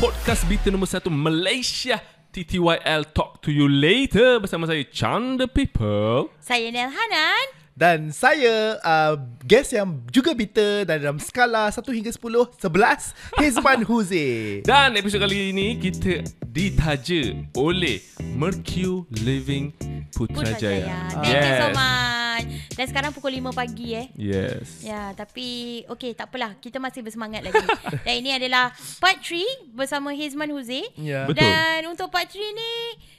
[0.00, 2.00] podcast berita nombor satu Malaysia
[2.32, 6.32] TTYL Talk to you later bersama saya Chan the People.
[6.40, 7.44] Saya Nel Hanan.
[7.76, 13.84] Dan saya uh, guest yang juga bita dan dalam skala 1 hingga 10, 11, Hizman
[13.84, 14.64] Huzi.
[14.64, 18.00] Dan episod kali ini kita ditaja oleh
[18.40, 19.76] Mercu Living
[20.16, 21.12] Putrajaya.
[21.12, 21.28] Putrajaya.
[21.28, 22.29] Thank you so much.
[22.46, 24.06] Dan sekarang pukul 5 pagi eh.
[24.14, 24.80] Yes.
[24.80, 26.56] Ya, tapi okey tak apalah.
[26.56, 27.60] Kita masih bersemangat lagi.
[28.06, 30.84] Dan ini adalah part 3 bersama Hizman Huzi.
[30.94, 31.24] Ya.
[31.24, 31.42] Betul.
[31.42, 32.72] Dan untuk part 3 ni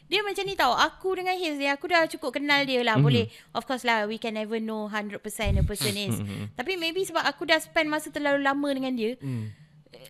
[0.06, 0.76] dia macam ni tau.
[0.76, 3.00] Aku dengan Hiz ni aku dah cukup kenal dia lah.
[3.00, 3.06] Mm-hmm.
[3.06, 5.24] Boleh of course lah we can never know 100%
[5.56, 6.20] a person is.
[6.60, 9.16] Tapi maybe sebab aku dah spend masa terlalu lama dengan dia.
[9.18, 9.56] Hmm.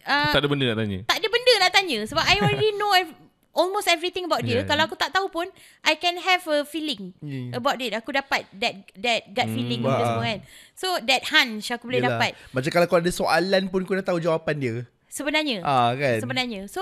[0.02, 0.99] Uh, Tak ada benda nak tanya.
[1.05, 3.17] tak ada benda nak tanya sebab I already know ev-
[3.51, 4.61] almost everything about dia.
[4.61, 4.65] Yeah.
[4.65, 5.47] Kalau aku tak tahu pun
[5.81, 7.52] I can have a feeling Yeah.
[7.53, 7.91] about it.
[7.93, 10.39] Aku dapat that that gut feeling mm, semua kan.
[10.73, 12.16] So that hunch aku boleh Yelah.
[12.16, 14.75] dapat Macam kalau kau ada soalan pun kau dah tahu jawapan dia.
[15.08, 15.59] sebenarnya.
[15.61, 16.19] Ah kan.
[16.19, 16.67] Sebenarnya.
[16.67, 16.81] So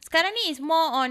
[0.00, 1.10] sekarang ni is more on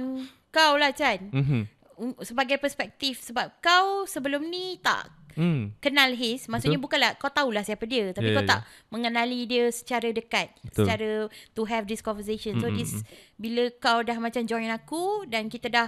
[0.50, 1.30] kau lah Chan.
[1.30, 1.62] Mhm.
[1.94, 2.14] Mm.
[2.20, 5.74] Sebagai perspektif sebab kau sebelum ni tak Hmm.
[5.78, 6.86] kenal Haze maksudnya Betul.
[6.86, 10.86] bukanlah kau tahulah siapa dia tapi Ya, kau tak mengenali dia secara dekat Betul.
[10.86, 11.10] secara
[11.52, 12.92] to have this conversation so Mm, mm, this
[13.36, 15.88] bila kau dah macam join aku dan kita dah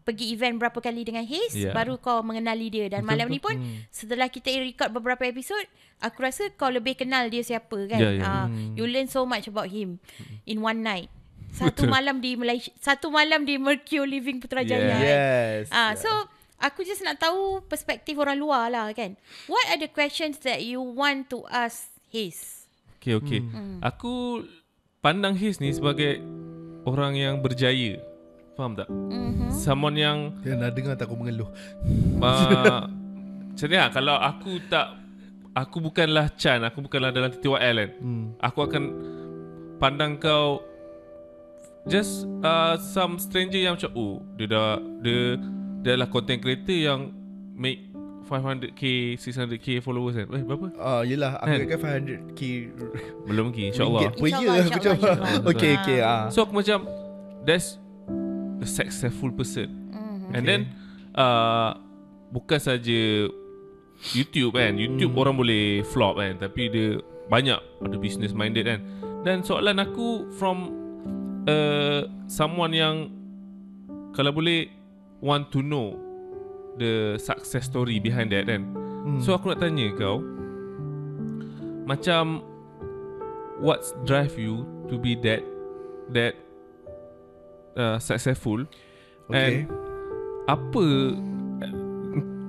[0.00, 1.70] pergi event berapa kali dengan Haze Ya.
[1.70, 3.54] baru kau mengenali dia dan Betul, malam ni pun
[3.88, 5.60] setelah kita record beberapa episod
[5.98, 8.24] aku rasa kau lebih kenal dia siapa kan Ya, ya.
[8.24, 10.00] Ah, you learn so much about him
[10.44, 11.12] in one night
[11.58, 11.90] satu Betul.
[11.90, 14.88] malam di Malaysia satu malam di Mercure Living Putrajaya Yeah.
[14.88, 15.02] kan?
[15.04, 15.66] Yes.
[15.68, 16.08] Ah, so
[16.58, 19.14] aku just nak tahu perspektif orang luar lah kan.
[19.46, 22.66] What are the questions that you want to ask his?
[22.98, 23.40] Okay, okay.
[23.40, 23.78] Hmm.
[23.78, 24.42] Aku
[24.98, 26.18] pandang Hiz ni sebagai
[26.82, 28.02] orang yang berjaya.
[28.58, 28.90] Faham tak?
[28.90, 29.54] Mm-hmm.
[29.54, 31.46] Someone yang Dia nak dengar tak aku mengeluh.
[32.18, 32.82] uh,
[33.54, 34.98] macam ni lah, kalau aku tak
[35.54, 37.90] aku bukanlah Chan, aku bukanlah dalam TTYL kan.
[38.02, 38.26] Hmm.
[38.42, 38.84] Aku akan
[39.78, 40.62] pandang kau
[41.86, 45.40] just uh, some stranger yang macam oh dia dah dia
[45.78, 47.00] dia adalah content creator yang
[47.54, 47.86] make
[48.24, 48.82] 500k
[49.16, 50.28] 600k followers kan.
[50.28, 50.66] Eh berapa?
[50.76, 51.58] Ah, yelah aku Kan?
[51.58, 52.40] ingatkan 500k
[53.24, 54.02] Belum lagi insyaallah.
[54.12, 54.52] per year.
[54.68, 55.48] InsyaAllah, Aku.
[55.50, 55.98] Okay, okay.
[56.04, 56.28] Ah.
[56.28, 56.84] So aku macam
[57.42, 57.80] that's
[58.60, 59.72] a successful person.
[59.90, 60.34] Mm-hmm.
[60.34, 60.46] And Okay.
[60.46, 60.60] then
[61.16, 61.70] uh,
[62.28, 63.32] bukan saja
[64.12, 64.76] YouTube kan.
[64.76, 65.22] YouTube Hmm.
[65.24, 68.84] orang boleh flop kan tapi dia banyak ada business minded kan.
[69.24, 70.68] Dan soalan aku from
[71.48, 73.08] uh, someone yang
[74.12, 74.68] kalau boleh
[75.20, 75.96] want to know
[76.76, 78.62] the success story behind that kan.
[79.04, 79.18] Hmm.
[79.18, 80.22] So aku nak tanya kau
[81.84, 82.44] macam
[83.58, 85.40] what's drive you to be that
[86.12, 86.36] that
[87.74, 88.64] uh, successful
[89.28, 89.68] Okay.
[89.68, 89.68] and
[90.48, 90.84] apa
[91.60, 91.72] uh,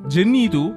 [0.07, 0.72] journey tu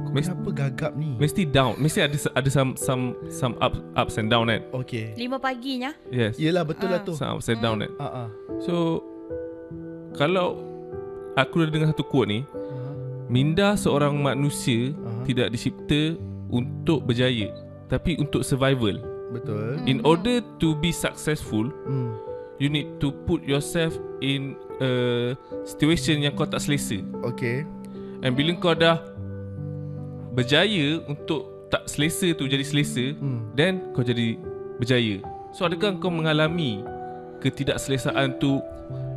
[0.00, 1.12] Kau Mes- kenapa gagap ni?
[1.18, 5.12] mesti down mesti ada ada some some some up ups and down kan Okay.
[5.12, 5.92] Lima paginya.
[6.08, 7.04] yes Yelah betul lah Ah.
[7.04, 7.12] tu.
[7.12, 8.28] some ups and down kan Ah ah.
[8.62, 9.02] so
[10.14, 10.69] kalau
[11.36, 12.40] aku dah dengar satu quote ni
[13.30, 15.22] minda seorang manusia Aha.
[15.24, 16.18] tidak dicipta
[16.50, 17.50] untuk berjaya
[17.86, 18.98] tapi untuk survival
[19.30, 19.78] Betul.
[19.86, 22.10] in order to be successful Hmm.
[22.58, 24.90] you need to put yourself in a
[25.62, 27.62] situation yang kau tak selesa Okay.
[28.26, 28.98] and bila kau dah
[30.30, 33.46] berjaya untuk tak selesa tu jadi selesa Hmm.
[33.54, 34.34] then kau jadi
[34.78, 35.22] berjaya
[35.54, 36.82] so adakah kau mengalami
[37.38, 38.58] ketidakselesaan tu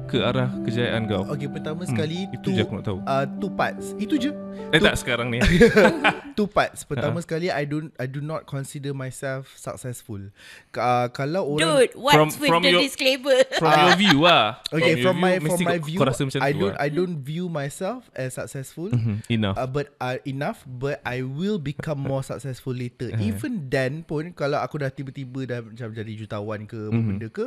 [0.05, 3.25] ke arah kejayaan kau Okay, pertama Hmm, sekali itu two, je aku nak tahu uh,
[3.37, 3.85] two parts.
[3.95, 4.31] Itu je.
[4.69, 5.41] eh tak sekarang ni
[6.37, 6.83] two parts.
[6.83, 10.29] Pertama sekali I don't I do not consider myself successful.
[10.71, 13.37] Uh, kalau orang Dude, what's From- with from the your- disclaimer?
[13.53, 16.39] from your view lah Okay, from my view, from mesti my view, kau rasa macam
[16.39, 16.79] I don't lah.
[16.79, 18.89] I don't view myself as successful.
[18.89, 23.29] Mhm, enough Uh, but uh, enough but I will become more successful later Eh.
[23.29, 27.01] even then pun kalau aku dah tiba-tiba dah macam jadi jutawan ke Mhm.
[27.07, 27.45] benda ke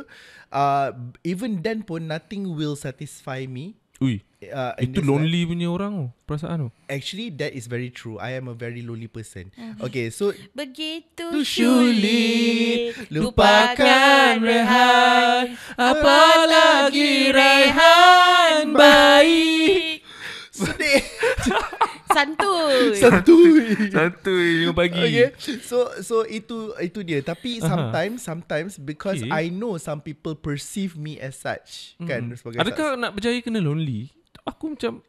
[0.49, 0.89] uh,
[1.23, 4.21] even then pun nothing will satisfy me Ui,
[4.53, 6.67] uh, itu lonely punya orang tu Perasaan tu.
[6.69, 6.85] Life.
[6.85, 8.21] actually that is very true.
[8.21, 9.49] I am a very lonely person.
[9.57, 9.81] Mhm.
[9.81, 20.05] okay so Begitu Tu sulit sulit lupakan Rehan Apalagi Rehan baik.
[20.53, 21.01] sedih
[22.17, 23.57] Santuy santuy
[23.93, 25.29] Santuy lima pagi Okay
[25.61, 29.29] So so itu itu dia Tapi sometimes Sometimes Because Okay.
[29.29, 32.37] I know Some people perceive me as such Kan Hmm.
[32.37, 34.09] sebagai Adakah nak berjaya kena lonely?
[34.49, 35.05] Aku macam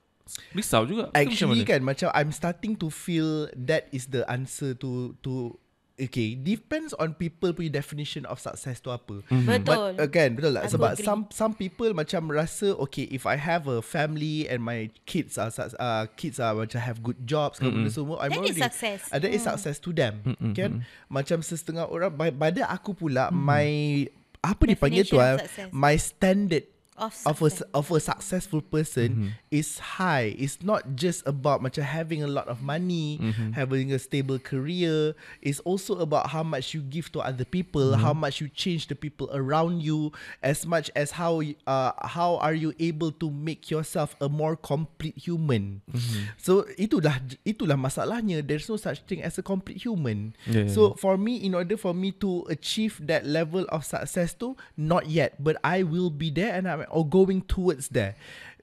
[0.53, 1.09] risau juga.
[1.17, 5.57] Actually macam kan Macam I'm starting to feel That is the answer to To
[5.99, 9.21] Okay Depends on people punya definition Of success tu apa?
[9.27, 9.45] Mhm.
[9.45, 11.05] Betul But, uh, kan betul tak Aku Sebab agree.
[11.05, 15.51] some some people macam rasa Okay if I have a family And my kids are
[15.77, 19.01] uh, Kids are macam have good jobs mm benda semua I'm That is already success.
[19.11, 19.51] uh, That is Hmm.
[19.53, 20.71] success to them Mm-mm, Kan
[21.07, 24.07] Macam setengah orang Pada aku pula My
[24.39, 25.35] apa dipanggil tu ah,
[25.75, 26.63] my standard
[26.99, 29.29] Of of a of a successful person Mhm.
[29.55, 30.35] is high.
[30.35, 33.55] It's not just about macam having a lot of money, Mhm.
[33.55, 35.15] having a stable career.
[35.39, 38.99] It's also about how much you give to other people, how much you change the
[38.99, 40.11] people around you,
[40.43, 41.39] as much as how
[41.71, 45.87] uh, how are you able to make yourself a more complete human.
[46.35, 48.43] So itulah itulah masalahnya.
[48.43, 50.35] There's no such thing as a complete human.
[50.51, 54.35] Yeah, yeah, so for me, in order for me to achieve that level of success
[54.35, 58.15] tu, not yet, but I will be there and I'm or going towards there.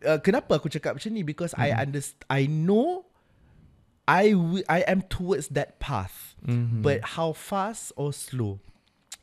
[0.05, 1.23] Uh, kenapa aku cakap macam ni?
[1.23, 3.05] Because I understand, I know
[4.05, 6.37] I wi- I am towards that path.
[6.45, 6.85] Mhm.
[6.85, 8.61] But how fast or slow?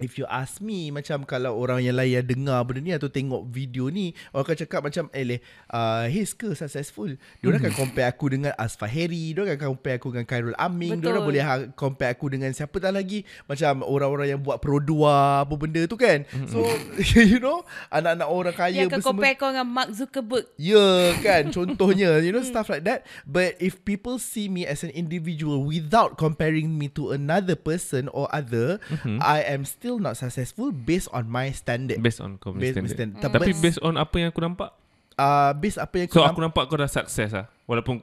[0.02, 3.46] If you ask me Macam kalau orang yang lain yang dengar benda ni Atau tengok
[3.46, 5.40] video ni Orang akan cakap macam Eh leh
[5.70, 7.14] uh, His ke successful?
[7.38, 11.02] Diorang akan compare aku dengan Asfaheri Diorang akan compare aku dengan Khairul Amin Betul.
[11.06, 15.54] Diorang boleh ha- compare aku dengan Siapa tak lagi Macam orang-orang yang buat Produa Apa
[15.54, 16.26] benda tu kan.
[16.50, 16.66] So
[17.16, 17.62] You know
[17.94, 20.50] Anak-anak orang kaya Dia akan compare kau dengan Mark Zuckerberg.
[20.58, 23.06] Ya yeah, kan Contohnya You know stuff like that.
[23.22, 28.26] But if people see me As an individual Without comparing me To another person Or
[28.34, 28.82] other
[29.22, 32.96] I am still not successful Based on my standard Based on kau punya Based standard.
[33.18, 33.22] standard.
[33.26, 34.70] Tapi But- based on apa yang aku nampak
[35.16, 38.00] uh, Based apa yang So kau aku nampak kau dah sukses lah Walaupun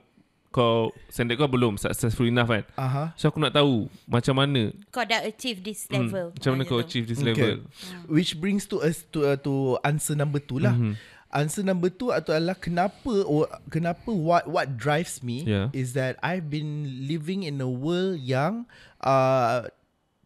[0.49, 3.07] kau Standard kau belum Successful enough kan uh-huh.
[3.13, 6.25] So aku nak tahu Macam mana Kau dah achieve this hmm, level.
[6.33, 6.83] Macam mana kau tu.
[6.83, 7.29] achieve this Okay.
[7.31, 7.55] level
[8.09, 10.97] Which brings to us To, uh, to answer number two lah Mhm.
[11.29, 15.69] Answer number two adalah kenapa or kenapa what what drives me Yeah.
[15.77, 18.65] is that I've been living in a world yang
[18.97, 19.69] uh,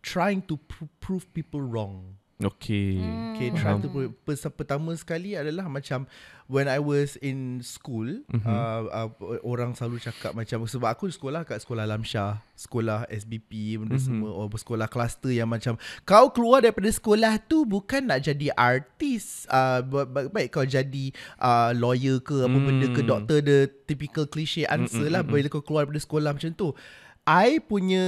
[0.03, 2.19] trying to pr- prove people wrong.
[2.43, 2.99] Okay
[3.33, 6.03] Okay, trying to prove, pers- pertama sekali adalah macam
[6.45, 8.43] when I was in school, Mhm.
[8.43, 9.09] uh, uh,
[9.41, 14.03] orang selalu cakap macam sebab aku sekolah kat sekolah Lamsyah, sekolah SBP benda Mhm.
[14.03, 19.47] semua or sekolah kluster yang macam kau keluar daripada sekolah tu bukan nak jadi artis,
[19.47, 23.09] uh, ba- ba- baik kau jadi uh, lawyer ke apa benda ke Hmm.
[23.09, 26.75] doktor the typical cliche answer lah bila kau keluar daripada sekolah macam tu.
[27.23, 28.03] I punya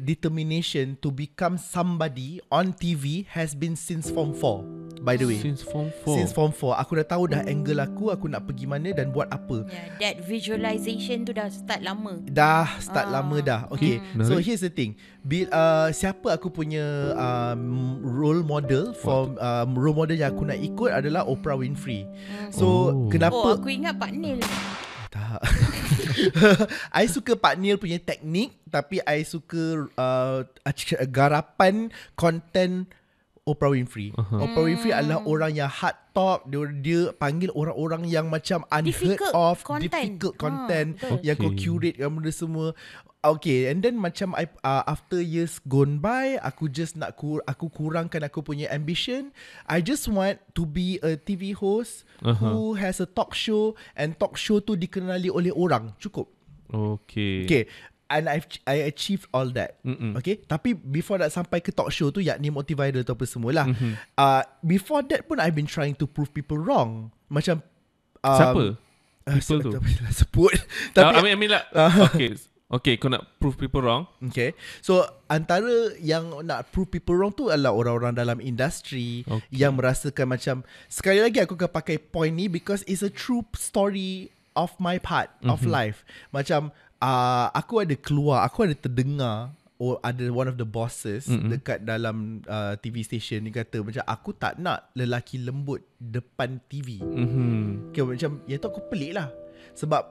[0.00, 5.36] determination to become somebody on TV has been since form 4 by the way.
[5.36, 8.64] Since form 4 Since form 4 Aku dah tahu dah angle aku Aku nak pergi
[8.64, 12.16] mana dan buat apa Yeah, that visualization tu dah start lama.
[12.24, 13.20] Dah start Ah.
[13.20, 14.24] lama dah Okay Hmm.
[14.24, 17.60] So here's the thing Bil, uh, Siapa aku punya um,
[18.00, 22.08] Role model For um, Role model yang aku nak ikut Adalah Oprah Winfrey
[22.48, 23.12] So Oh.
[23.12, 24.40] kenapa Oh, aku ingat Pak Nil.
[25.12, 25.44] Tak
[27.00, 30.40] I suka Pak Neil punya teknik Tapi I suka uh,
[31.10, 32.90] Garapan Content
[33.44, 34.40] Oprah Winfrey uh-huh.
[34.40, 39.36] Oprah Winfrey adalah orang yang hard talk Dia, dia panggil orang-orang yang macam Unheard Difficult
[39.36, 39.92] of content.
[39.92, 41.18] Difficult Ah, content betul.
[41.20, 41.60] Yang kau Okay.
[41.60, 42.66] curate kan benda semua
[43.20, 47.68] Okay and then macam I, uh, After years gone by Aku just nak kur, Aku
[47.68, 49.28] kurangkan aku punya ambition
[49.68, 52.40] I just want to be a TV host Aha.
[52.48, 56.32] Who has a talk show And talk show tu dikenali oleh orang Cukup
[56.68, 57.64] Okay Okay
[58.06, 60.12] And I've, I achieved all that Mm-mm.
[60.20, 63.66] Okay Tapi before that sampai ke talk show tu Yakni Motivider tu apa semua lah
[63.66, 63.96] Mhm.
[64.14, 67.64] uh, Before that pun I've been trying to prove people wrong Macam
[68.20, 68.62] um, Siapa?
[69.24, 69.70] Uh, People tu?
[69.72, 70.52] Tak payah sebut
[70.92, 71.66] Tapi, Tapi I mean, I mean like,
[72.12, 72.30] Okay
[72.64, 74.52] Okay kau nak prove people wrong Okay
[74.84, 79.48] So antara yang nak prove people wrong tu adalah orang-orang dalam industri Okay.
[79.64, 80.56] Yang merasakan macam
[80.88, 85.32] Sekali lagi aku akan pakai point ni Because it's a true story of my part
[85.40, 85.50] mm-hmm.
[85.50, 86.68] of life Macam
[87.02, 91.50] uh, aku ada keluar Aku ada terdengar Or ada one of the bosses mm-hmm.
[91.50, 97.02] dekat dalam uh, TV station ni kata macam aku tak nak lelaki lembut depan TV.
[97.02, 97.90] Mhm.
[97.90, 99.34] Okay, macam ya tu aku pelik lah
[99.74, 100.06] sebab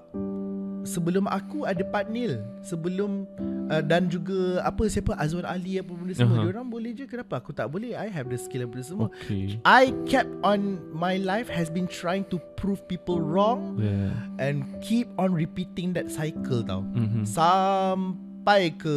[0.84, 3.24] sebelum aku ada Pat Neil sebelum
[3.72, 6.52] uh, dan juga apa siapa Azwan Ali apa benda semua uh-huh.
[6.52, 7.08] orang boleh je.
[7.08, 7.40] Kenapa?
[7.40, 7.96] Aku tak boleh.
[7.96, 9.08] I have the skill apa semua.
[9.24, 9.58] Okay.
[9.64, 14.14] I kept on my life has been trying to prove people wrong Yeah.
[14.38, 16.84] and keep on repeating that cycle tau.
[16.94, 17.26] Mhm.
[17.26, 18.96] sampai ke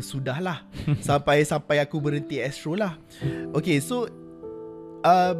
[0.00, 0.64] sudah lah.
[1.06, 2.96] Sampai sampai aku berhenti astro lah.
[3.52, 4.08] Okay so
[5.04, 5.36] uh,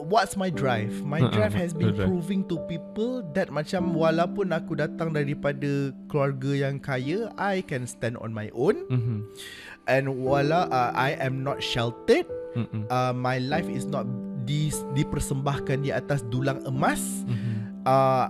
[0.00, 2.06] what's my drive my Uh-uh, drive has been drive.
[2.06, 8.16] proving to people that macam walaupun aku datang daripada keluarga yang kaya I can stand
[8.16, 9.18] on my own Mhm.
[9.86, 12.28] and wala uh, I am not sheltered
[12.88, 14.06] uh, my life is not
[14.42, 17.84] di, dipersembahkan di atas dulang emas Mhm.
[17.84, 18.26] uh,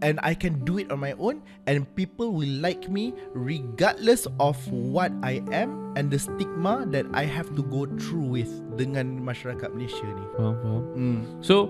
[0.00, 4.56] and I can do it on my own and people will like me regardless of
[4.72, 9.68] what I am and the stigma that I have to go through with dengan masyarakat
[9.72, 10.24] Malaysia ni.
[10.36, 11.20] Faham faham Hmm.
[11.44, 11.68] So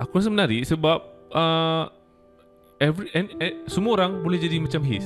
[0.00, 0.98] Aku rasa menarik sebab
[1.36, 1.84] uh,
[2.80, 5.04] every and, and, Semua orang boleh jadi macam his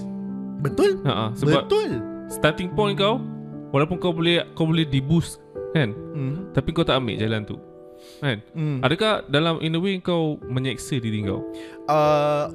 [0.62, 1.02] Betul?
[1.02, 1.98] ha, Sebab Betul.
[2.30, 3.18] starting point kau
[3.74, 5.42] Walaupun kau boleh Kau boleh di boost
[5.74, 6.54] Kan Hmm.
[6.54, 7.58] Tapi kau tak ambil jalan tu
[8.20, 8.78] Kan Hmm.
[8.80, 11.44] Adakah dalam in a way kau menyeksa diri kau
[11.86, 12.48] uh,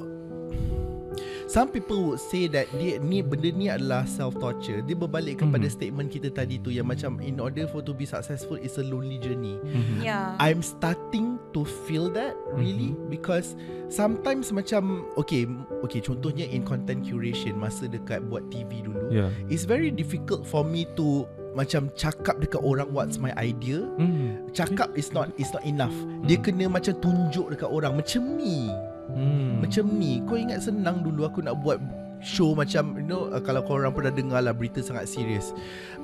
[1.50, 4.86] some people would say that dia ni benda ni adalah self torture.
[4.86, 5.74] Dia berbalik kepada Mhm.
[5.74, 9.18] statement kita tadi tu yang macam in order for to be successful is a lonely
[9.18, 9.58] journey.
[9.65, 10.06] Mhm.
[10.06, 10.38] Yeah.
[10.38, 13.58] I'm starting to feel that really because
[13.89, 15.50] sometimes macam okay
[15.82, 20.62] okay contohnya in content curation masa dekat buat TV dulu Ya it's very difficult for
[20.62, 21.25] me to
[21.58, 24.50] macam cakap dekat orang what's my idea hmm.
[24.53, 25.94] cakap is not is not enough
[26.29, 28.70] dia kena macam tunjuk dekat orang macam ni
[29.10, 29.58] Hmm.
[29.65, 31.82] macam ni Kau ingat senang dulu Aku nak buat
[32.22, 35.50] show macam You know uh, Kalau korang pernah dengar lah Berita sangat serius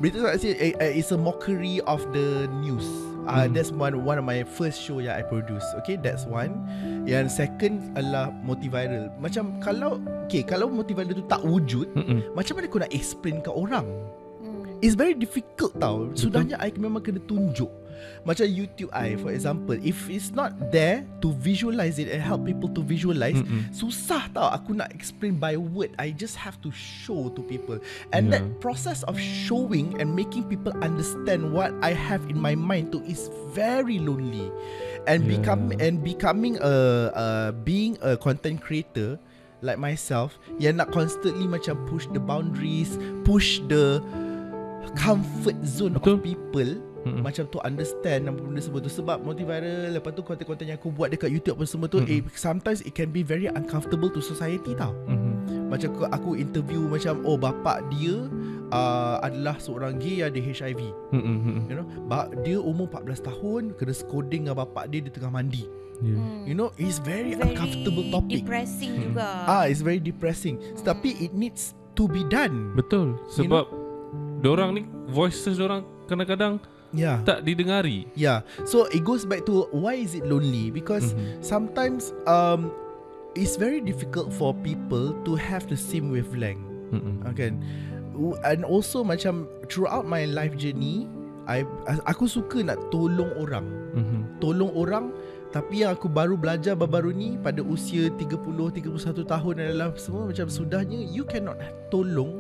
[0.02, 2.86] Berita sangat serius uh, uh, It's a mockery of the news
[3.30, 3.54] uh, Hmm.
[3.54, 6.66] That's one one of my first show Yang I produce Okay that's one
[7.06, 12.34] Yang second adalah Motiviral Macam kalau Okay kalau Motiviral tu tak wujud Mm-mm.
[12.34, 13.86] Macam mana kau nak explain kat orang.
[14.86, 17.74] It's very difficult tau Sudahnya I memang kena tunjuk
[18.22, 22.70] Macam YouTube I for example If it's not there To visualize it And help people
[22.78, 23.66] to visualize Mm-mm.
[23.74, 27.82] Susah tau Aku nak explain by word I just have to show to people
[28.14, 28.38] And Yeah.
[28.38, 33.02] that process of showing And making people understand What I have in my mind tu
[33.10, 34.54] Is very lonely
[35.10, 35.42] And Yeah.
[35.42, 36.76] become and becoming a,
[37.10, 37.26] a
[37.58, 39.18] Being a content creator
[39.66, 43.98] Like myself Yang nak constantly macam Push the boundaries Push the
[44.96, 46.16] Comfort zone Betul.
[46.16, 46.72] of people
[47.06, 47.22] Mm-mm.
[47.22, 51.08] macam tu understand apa benda semua tu sebab motiviral lepas tu konten-konten yang aku buat
[51.08, 52.10] dekat YouTube apa semua tu Mm-mm.
[52.12, 55.68] eh, sometimes it can be very uncomfortable to society tau Mhm.
[55.68, 58.26] macam aku, aku interview macam oh bapak dia
[58.68, 61.22] uh, adalah seorang gay yang ada HIV Mm-mm.
[61.38, 61.58] Mm-mm.
[61.68, 65.66] you know ba- dia umur 14 tahun kena scolding dengan bapak dia di tengah mandi
[65.96, 66.20] Yeah.
[66.20, 66.44] Hmm.
[66.44, 69.04] you know it's very, Very uncomfortable topic depressing Hmm.
[69.14, 69.28] juga.
[69.48, 73.85] ah it's very depressing tapi it needs to be done Betul Sebab
[74.42, 76.60] Diorang ni Voices diorang Kadang-kadang
[76.96, 78.44] yeah Tak didengari Yeah.
[78.64, 80.72] So it goes back to why is it lonely?
[80.72, 81.44] Because Mhm.
[81.44, 82.72] sometimes um
[83.36, 86.64] it's very difficult for people to have the same wavelength.
[86.96, 87.20] Mm-mm.
[87.28, 87.52] Okay.
[88.48, 91.12] And also macam throughout my life journey,
[91.44, 91.68] I
[92.08, 93.68] aku suka nak tolong orang.
[93.92, 94.40] Mhm.
[94.40, 95.12] Tolong orang
[95.52, 100.48] tapi yang aku baru belajar baru-baru ni pada usia 30 31 tahun adalah semua macam
[100.48, 101.56] sudahnya you cannot
[101.92, 102.40] tolong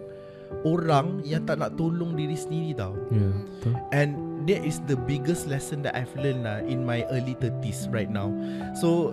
[0.64, 2.96] orang yang tak nak tolong diri sendiri tau.
[3.10, 4.10] Ya Betul And
[4.46, 8.30] that is the biggest lesson that I've learned uh, in my early 30s right now.
[8.76, 9.12] So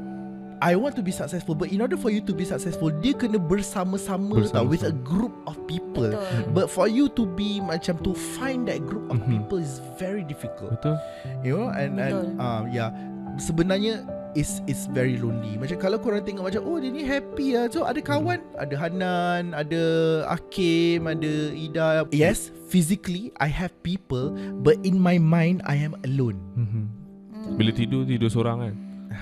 [0.61, 3.34] I want to be successful but in order for you to be successful dia kena
[3.34, 4.54] bersama-sama, Bersama-sama.
[4.54, 6.06] tau with a group of people.
[6.06, 6.54] Betul.
[6.54, 9.42] But for you to be macam to find that group of Mhm.
[9.42, 10.78] people is very difficult.
[10.78, 10.94] Betul
[11.42, 12.94] You know and and uh, yeah
[13.37, 15.54] sebenarnya is is very lonely.
[15.54, 17.66] Macam kalau korang tengok macam oh dia ni happy ah.
[17.66, 19.82] So ada kawan, ada Hanan, ada
[20.26, 22.04] Hakim, ada Ida.
[22.08, 26.40] Yes, physically I have people but in my mind I am alone.
[26.54, 26.84] Mhm.
[27.32, 27.54] Hmm.
[27.54, 28.74] Bila tidur Tidur seorang kan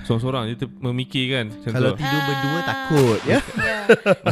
[0.05, 2.27] Seorang-seorang Dia ter- memikir kan Macam Kalau tu tidur Ah.
[2.29, 3.39] berdua takut ya.
[3.57, 3.83] Yeah.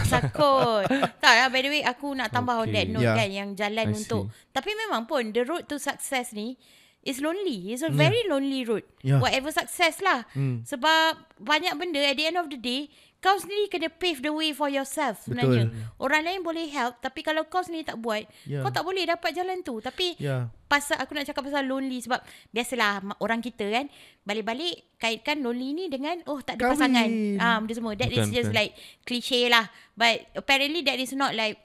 [0.07, 0.85] Takut
[1.17, 2.93] Tak lah by the way Aku nak tambah on that Okay.
[2.93, 3.17] note Yeah.
[3.17, 4.53] kan Yang jalan I untuk see.
[4.53, 6.53] Tapi memang pun The road to success ni
[7.01, 7.95] Is lonely It's a Yeah.
[7.97, 9.17] very lonely road Yeah.
[9.17, 10.61] Whatever success lah Hmm.
[10.61, 14.51] Sebab Banyak benda At the end of the day Kau sendiri kena pave the way
[14.51, 15.95] for yourself Sebenarnya Betul.
[15.97, 18.59] Orang lain boleh help Tapi kalau kau sendiri tak buat Yeah.
[18.59, 20.51] Kau tak boleh dapat jalan tu Tapi Ya.
[20.67, 23.87] pasal aku nak cakap pasal lonely sebab biasalah orang kita kan
[24.21, 26.75] balik-balik kaitkan lonely ni dengan oh tak ada Kahwin.
[26.77, 27.09] pasangan.
[27.39, 27.93] Ah benda semua.
[27.95, 28.59] That is Bukan, just bukan.
[28.59, 29.65] like cliche lah.
[29.95, 31.57] But apparently that is not like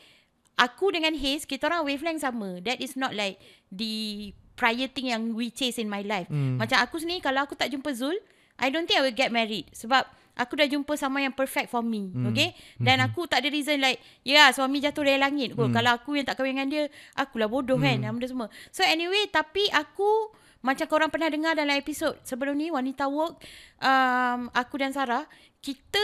[0.57, 2.63] aku dengan Haze kita orang wavelength sama.
[2.63, 3.37] That is not like
[3.69, 6.31] the prior thing yang we chase in my life.
[6.31, 6.59] Hmm.
[6.59, 8.17] Macam aku sendiri kalau aku tak jumpa Zul,
[8.59, 11.83] I don't think I will get married sebab aku dah jumpa sama yang perfect for
[11.83, 12.11] me.
[12.11, 12.31] Hmm.
[12.31, 12.55] Okay?
[12.79, 15.71] Dan aku tak ada reason like, ya yeah, suami jatuh dari langit kot.
[15.71, 15.75] Hmm.
[15.75, 16.85] Kalau aku yang tak kahwin dengan dia,
[17.15, 18.03] akulah bodoh kan.
[18.03, 18.49] Benda semua.
[18.75, 20.35] So anyway, tapi aku
[20.65, 23.37] macam korang pernah dengar dalam episod sebelum ni Wanita Work
[23.85, 25.29] um, aku dan Sarah
[25.61, 26.01] kita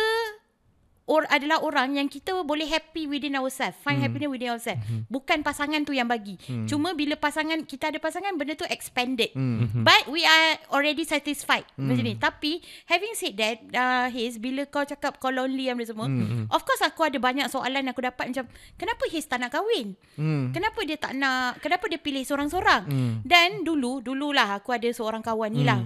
[1.10, 4.06] or adalah orang yang kita boleh happy within ourselves find Hmm.
[4.06, 4.78] happiness within ourselves.
[5.10, 6.38] Bukan pasangan tu yang bagi.
[6.64, 9.34] Cuma bila pasangan kita ada pasangan benda tu expanded.
[9.34, 9.82] Hmm.
[9.82, 11.66] but we are already satisfied.
[11.74, 12.14] Macam ni.
[12.14, 16.46] Tapi having said that uh, Haze bila kau cakap kau lonely dan semua Hmm.
[16.46, 19.98] of course aku ada banyak soalan yang aku dapat macam kenapa Haze tak nak kahwin?
[20.14, 20.54] Hmm.
[20.54, 22.82] Kenapa dia tak nak Kenapa dia pilih seorang-seorang?
[22.86, 23.12] Hmm.
[23.26, 25.82] Dan dulu Dululah aku ada seorang kawan ni lah.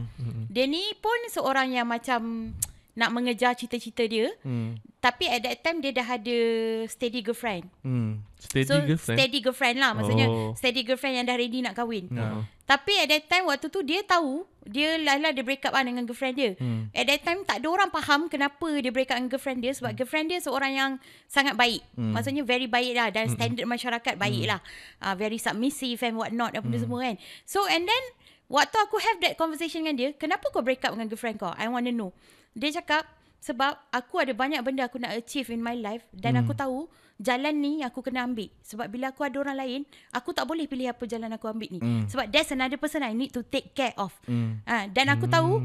[0.51, 2.53] Dia ni pun seorang yang macam
[2.95, 4.79] Nak mengejar cita-cita dia Hmm.
[4.99, 6.39] Tapi at that time Dia dah ada
[6.87, 8.23] Steady girlfriend Hmm.
[8.39, 10.55] Steady So girlfriend steady girlfriend lah Maksudnya Oh.
[10.55, 12.47] Steady girlfriend yang dah ready nak kahwin Ah.
[12.65, 15.83] Tapi at that time Waktu tu dia tahu Dia lah lah dia break up lah
[15.83, 16.87] Dengan girlfriend dia Hmm.
[16.91, 19.91] At that time Tak ada orang faham Kenapa dia break up dengan girlfriend dia Sebab
[19.93, 20.91] girlfriend dia Seorang yang
[21.27, 22.15] Sangat baik Hmm.
[22.15, 24.63] Maksudnya very baik lah Dan standard masyarakat baik lah
[25.01, 26.79] uh, Very submissive and what not Apa Hmm.
[26.79, 28.05] semua kan So and then
[28.45, 31.49] Waktu aku have that conversation dengan dia, kenapa kau break up dengan girlfriend kau?
[31.51, 32.13] I want to know.
[32.55, 33.05] Dia cakap,
[33.45, 36.89] sebab aku ada banyak benda aku nak achieve in my life dan aku tahu
[37.21, 38.49] jalan ni aku kena ambil.
[38.65, 39.81] Sebab bila aku ada orang lain,
[40.17, 41.79] aku tak boleh pilih apa jalan aku ambil ni.
[42.09, 44.17] Sebab there's another person I need to take care of.
[44.65, 45.61] Ha, dan aku tahu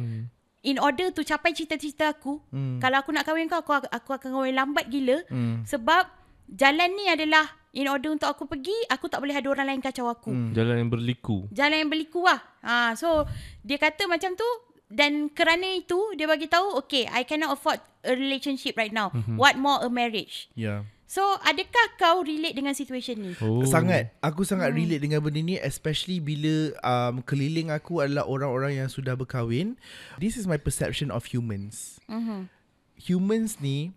[0.59, 2.43] in order to capai cita-cita aku,
[2.83, 5.23] kalau aku nak kahwin kau, aku, aku akan kahwin lambat gila.
[5.63, 6.03] Sebab
[6.51, 10.11] jalan ni adalah in order untuk aku pergi, aku tak boleh ada orang lain kacau
[10.11, 10.35] aku.
[10.51, 11.47] Jalan yang berliku.
[11.53, 12.43] Jalan yang berliku lah.
[12.59, 13.23] Ha, so
[13.63, 14.49] dia kata macam tu
[14.89, 19.13] dan kerana itu dia bagi tahu okay I cannot afford a relationship right now.
[19.13, 19.37] Mm-hmm.
[19.37, 20.49] What more a marriage?
[20.53, 20.89] Yeah.
[21.05, 23.31] So adakah kau relate dengan situation ni?
[23.41, 23.65] Oh.
[23.65, 24.77] Sangat Aku sangat Hmm.
[24.77, 29.73] relate dengan benda ni Especially bila um, Keliling aku adalah orang-orang yang sudah berkahwin
[30.17, 32.45] This is my perception of humans Mhm.
[33.09, 33.89] Humans ni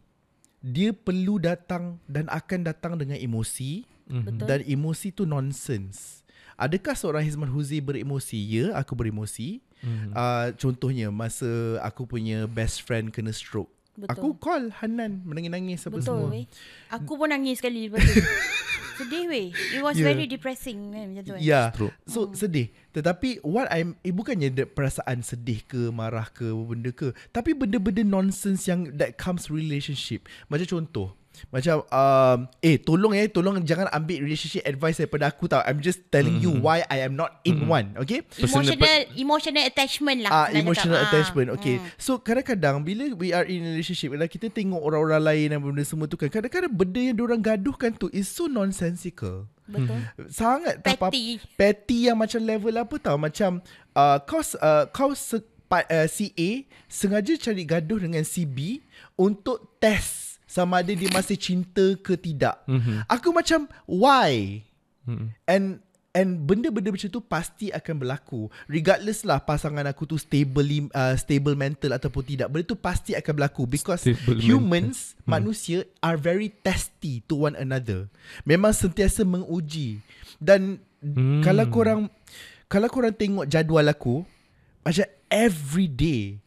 [0.61, 4.49] Dia perlu datang Dan akan datang dengan emosi Betul.
[4.49, 6.25] Dan emosi tu nonsense
[6.57, 8.41] Adakah seorang Hizman Huzi beremosi?
[8.41, 10.11] Ya, aku beremosi Mhm.
[10.13, 11.47] uh, Contohnya Masa
[11.83, 14.09] aku punya best friend kena stroke Betul.
[14.09, 16.45] Aku call Hanan Menangis-nangis apa Betul semua weh.
[16.89, 18.25] Aku pun nangis sekali lepas tu.
[19.05, 19.53] Sedih weh.
[19.53, 20.09] It was Yeah.
[20.09, 21.33] very depressing kan macam tu.
[21.37, 21.41] kan.
[21.45, 21.97] Ya Stroke.
[22.09, 27.53] So sedih Tetapi What I'm eh, Bukannya perasaan sedih ke Marah ke Benda ke Tapi
[27.53, 31.13] benda-benda nonsense Yang that comes relationship Macam contoh
[31.49, 36.07] Macam um, Eh tolong eh Tolong jangan ambil relationship advice Daripada aku tau I'm just
[36.13, 38.79] telling you Why I am not in one Okay Emotional
[39.17, 40.31] emotional attachment lah.
[40.31, 41.07] Ah, senang emotional cakap.
[41.07, 41.11] Ah.
[41.11, 41.49] attachment.
[41.59, 41.77] Okay.
[41.99, 45.85] So kadang-kadang bila we are in a relationship, bila kita tengok orang-orang lain dan benda
[45.85, 49.49] semua tu kan, kadang-kadang benda yang diorang gaduhkan tu is so nonsensical.
[49.67, 49.99] Betul.
[50.29, 51.39] Sangat tak apa- Petty.
[51.57, 53.63] petty yang macam level apa tau macam
[53.95, 58.83] uh, kau uh, kau se, pa, uh, si A sengaja cari gaduh dengan si B
[59.17, 60.22] untuk test
[60.53, 62.61] sama ada dia masih cinta ke tidak.
[62.69, 63.09] Mhm.
[63.09, 64.61] Aku macam why?
[65.09, 65.27] Mhm.
[65.49, 65.67] And
[66.13, 71.57] and benda-benda macam tu pasti akan berlaku regardless lah pasangan aku tu stable uh, stable
[71.57, 77.25] mental ataupun tidak benda tu pasti akan berlaku because Stable humans manusia are very testy
[77.25, 78.13] to one another
[78.45, 80.05] memang sentiasa menguji
[80.37, 81.43] dan Hmm.
[81.43, 82.01] kalau korang
[82.71, 84.23] kalau korang tengok jadual aku
[84.87, 86.39] macam every day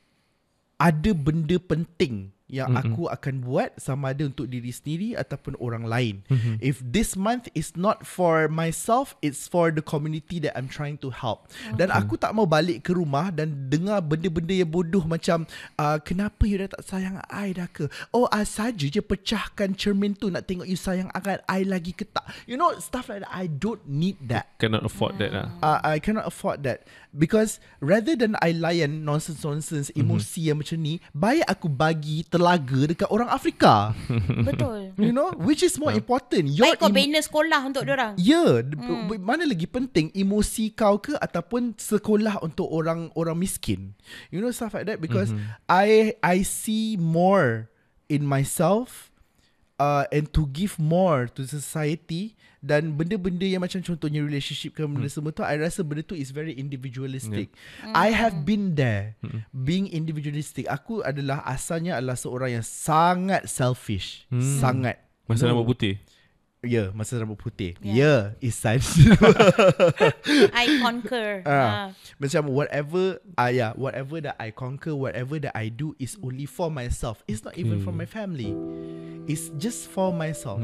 [0.79, 2.93] ada benda penting yang Mm-mm.
[2.93, 6.15] aku akan buat sama ada untuk diri sendiri ataupun orang lain.
[6.29, 6.61] Mhm.
[6.61, 11.09] If this month is not for myself, it's for the community that I'm trying to
[11.09, 11.49] help.
[11.73, 16.45] Dan aku tak mau balik ke rumah dan dengar benda-benda yang bodoh macam uh, kenapa
[16.45, 17.89] you dah tak sayang I dah ke?
[18.13, 22.05] Oh, I saja je pecahkan cermin tu nak tengok you sayang akan I lagi ke
[22.05, 22.29] tak?
[22.45, 23.33] You know, stuff like that.
[23.33, 24.53] I don't need that.
[24.61, 25.49] Cannot afford that lah.
[25.59, 30.05] uh, I cannot afford that because rather than I layan nonsense nonsense Mhm.
[30.05, 33.95] emosi yang macam ni, baik aku bagi telaga dekat orang Afrika.
[34.47, 34.91] Betul.
[34.99, 36.51] you know, which is more important.
[36.51, 38.19] Your Baik kau em- bina sekolah untuk orang.
[38.19, 39.15] Ya, yeah, hmm.
[39.23, 43.95] mana lagi penting emosi kau ke ataupun sekolah untuk orang orang miskin.
[44.35, 45.55] You know stuff like that because mm-hmm.
[45.71, 47.71] I I see more
[48.11, 49.14] in myself
[49.77, 52.35] uh, and to give more to society
[52.65, 56.33] dan benda-benda yang macam contohnya relationship ke benda semua tu I rasa benda tu is
[56.33, 57.53] very individualistic.
[57.93, 59.13] I have been there
[59.53, 60.65] being individualistic.
[60.65, 64.41] Aku adalah asalnya adalah seorang yang sangat selfish, Hmm.
[64.41, 64.97] sangat.
[65.25, 65.53] Masa No.
[65.53, 66.01] rambut putih.
[66.65, 67.77] Ya, yeah, masa rambut putih.
[67.79, 67.95] Ya, Yeah.
[67.95, 68.81] yeah, Isan.
[70.51, 71.45] I conquer.
[71.45, 71.49] Ah.
[71.49, 71.83] ha.
[72.17, 76.67] Macam whatever ah yeah, whatever that I conquer, whatever that I do is only for
[76.73, 77.21] myself.
[77.29, 78.51] It's not even for my family.
[79.29, 80.61] It's just for myself.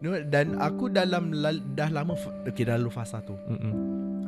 [0.00, 3.36] You know, dan aku dalam lal- dah lama okay dalam fasa tu.
[3.48, 3.72] Mm-mm.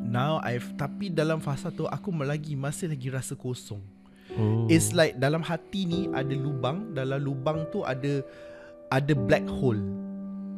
[0.06, 3.82] Now I've tapi dalam fasa tu aku lagi masih lagi rasa kosong.
[4.36, 4.68] Oh.
[4.68, 8.20] It's like dalam hati ni ada lubang, dalam lubang tu ada
[8.92, 9.80] ada black hole.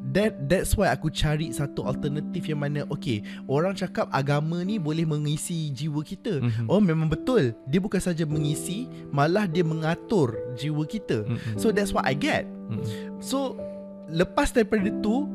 [0.08, 5.04] That that's why aku cari satu alternatif yang mana okay, orang cakap agama ni boleh
[5.04, 6.40] mengisi jiwa kita.
[6.40, 6.64] Mhm.
[6.64, 7.52] Oh memang betul.
[7.68, 11.28] Dia bukan saja mengisi, malah dia mengatur jiwa kita.
[11.28, 11.60] Mm-mm.
[11.60, 12.48] So that's what I get.
[12.72, 13.20] Mm-mm.
[13.20, 13.58] So
[14.08, 15.28] lepas daripada tu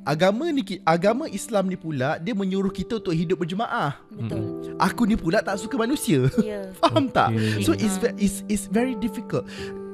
[0.00, 3.94] agama ni agama Islam ni pula dia menyuruh kita untuk hidup berjemaah.
[4.10, 4.74] Betul.
[4.80, 6.26] Aku ni pula tak suka manusia.
[6.40, 6.70] Ya.
[6.80, 7.30] Faham tak?
[7.34, 7.62] Okay.
[7.62, 9.44] So it's ve- it's it's very difficult.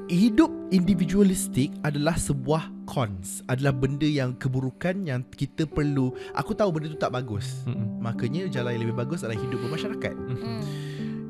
[0.07, 6.15] Hidup individualistik adalah sebuah cons, adalah benda yang keburukan yang kita perlu.
[6.39, 7.67] Aku tahu benda tu tak bagus.
[7.67, 7.99] Mm-mm.
[7.99, 10.15] Makanya jalan yang lebih bagus adalah hidup bermasyarakat.
[10.15, 10.63] Hmm.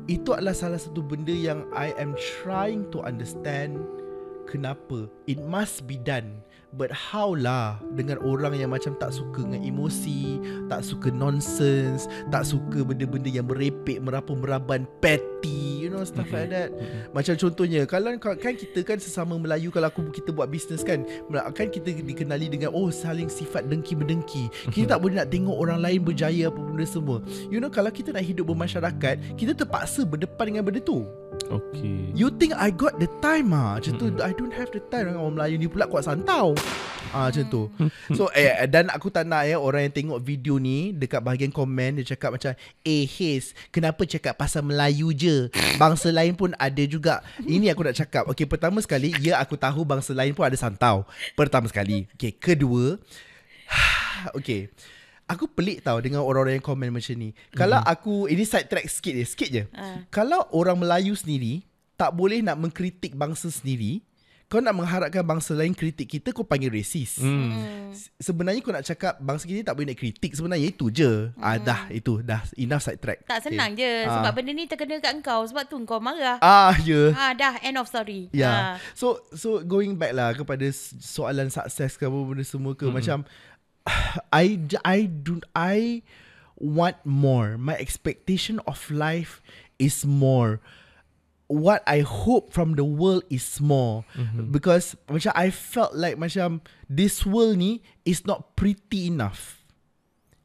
[0.05, 2.13] Itu adalah salah satu benda yang I am
[2.45, 3.81] trying to understand
[4.45, 6.45] kenapa it must be done.
[6.77, 10.37] But how lah dengan orang yang macam tak suka dengan emosi,
[10.69, 15.81] tak suka nonsense, tak suka benda-benda yang merepek, merapa-meraban, petty.
[15.81, 16.69] You know stuff like that.
[17.15, 21.05] Macam contohnya Kalau kan kita kan Sesama Melayu Kalau aku kita buat bisnes kan
[21.55, 26.03] Kan kita dikenali dengan Oh saling sifat dengki-mendengki Kita tak boleh nak tengok orang lain
[26.03, 27.23] berjaya Apa benda semua.
[27.47, 31.07] You know kalau kita nak hidup bermasyarakat Kita terpaksa berdepan dengan benda tu
[31.47, 32.11] Okay.
[32.15, 33.79] You think I got the time ah?
[33.79, 35.15] Macam tu I don't have the time.
[35.15, 36.55] Orang Melayu ni pula kuat santau.
[37.15, 37.63] Ah macam tu.
[38.19, 41.99] So eh, Dan aku tak nak ya Orang yang tengok video ni Dekat bahagian komen
[41.99, 42.51] Dia cakap macam
[42.83, 45.47] Eh Haze Kenapa cakap pasal Melayu je?
[45.79, 47.23] Bangsa lain pun ada juga.
[47.39, 48.27] Ini aku nak cakap.
[48.27, 51.07] Okay pertama sekali Ya aku tahu bangsa lain pun ada santau.
[51.39, 52.11] Pertama sekali.
[52.15, 52.99] Okay kedua
[54.39, 54.67] Okay
[55.27, 57.35] Aku pelik tau dengan orang-orang yang komen macam ni.
[57.51, 59.63] Kalau aku ini side track sikit je, sikit je.
[59.75, 60.07] Ah.
[60.07, 63.99] Kalau orang Melayu sendiri tak boleh nak mengkritik bangsa sendiri,
[64.47, 67.19] kau nak mengharapkan bangsa lain kritik kita kau panggil racist.
[67.19, 67.91] Hmm.
[67.91, 71.27] Se- Sebenarnya kau nak cakap bangsa kita tak boleh nak kritik sebenarnya itu je.
[71.35, 73.27] Ah dah itu dah enough side track.
[73.27, 74.23] Tak senang je Ah.
[74.23, 76.39] sebab benda ni terkena kat engkau sebab tu engkau marah.
[76.39, 77.11] Ah ya.
[77.11, 78.31] Ah dah end of story.
[78.31, 78.39] Ya.
[78.39, 78.55] Yeah.
[78.55, 78.75] Ah.
[78.95, 80.63] So so going back lah kepada
[80.95, 82.95] soalan sukses ke apa benda semua ke mm-hmm.
[82.95, 83.27] macam
[84.33, 86.03] I I do I
[86.57, 87.57] want more.
[87.57, 89.41] My expectation of life
[89.79, 90.59] is more.
[91.47, 94.51] What I hope from the world is more mm-hmm.
[94.51, 96.59] because macam I felt like macam
[96.91, 99.63] this world ni is not pretty enough.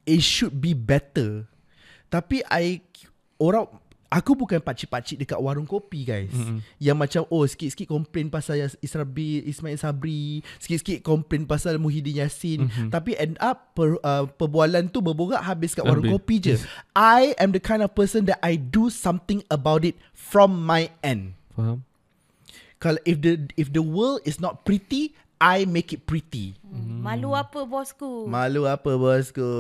[0.07, 1.51] It should be better.
[2.15, 2.87] Tapi I
[3.43, 3.67] orang
[4.13, 6.29] aku bukan pakcik-pakcik dekat warung kopi guys.
[6.29, 6.59] Mm-hmm.
[6.77, 12.93] Yang macam oh sikit-sikit komplain pasal Israbi Ismail Sabri, sikit-sikit komplain pasal Muhyiddin Yassin, mm-hmm.
[12.93, 16.21] tapi end up per, uh, perbualan tu berborak habis kat warung Habis.
[16.21, 16.55] kopi je.
[16.93, 21.33] I am the kind of person that I do something about it from my end.
[21.57, 21.89] Faham?
[22.83, 26.59] Kalau if the if the world is not pretty, I make it pretty.
[26.67, 26.82] Hmm.
[27.03, 28.25] Malu apa bosku?
[28.25, 29.51] Malu apa bosku?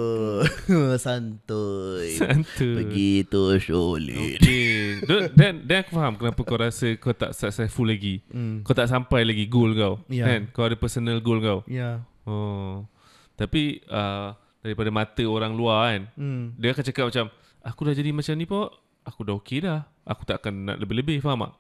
[1.05, 2.15] Santuy.
[2.15, 2.75] Santuy.
[2.79, 4.39] Begitu sulit.
[4.39, 5.03] Okay
[5.35, 8.63] Dan Dan aku faham Kenapa kau rasa Kau tak successful lagi Hmm.
[8.63, 10.25] Kau tak sampai lagi Goal kau Ya.
[10.25, 12.07] Kan Kau ada personal goal kau Ya.
[12.23, 12.87] Oh
[13.35, 14.31] Tapi uh,
[14.63, 16.55] Daripada mata orang luar kan Hmm.
[16.55, 17.27] Dia akan cakap macam
[17.61, 18.71] Aku dah jadi macam ni pun
[19.03, 21.53] Aku dah okay dah Aku tak akan nak lebih-lebih Faham tak?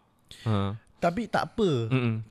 [0.46, 0.54] Ha.
[1.02, 1.90] Tapi tak apa.
[1.90, 2.22] Mm-mm.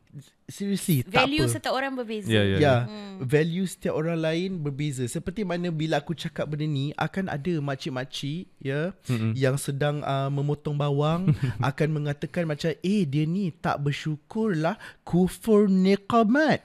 [0.51, 1.53] Seriously, tak Value apa.
[1.55, 2.27] setiap orang berbeza.
[2.27, 2.79] Ya ya Ya, yeah,
[3.23, 5.07] value setiap orang lain berbeza.
[5.07, 9.31] Seperti mana bila aku cakap benda ni, akan ada makcik-makcik ya Mm-mm.
[9.31, 11.31] yang sedang uh, memotong bawang
[11.63, 14.75] akan mengatakan macam eh dia ni tak bersyukur lah
[15.07, 16.59] kufur niqamat.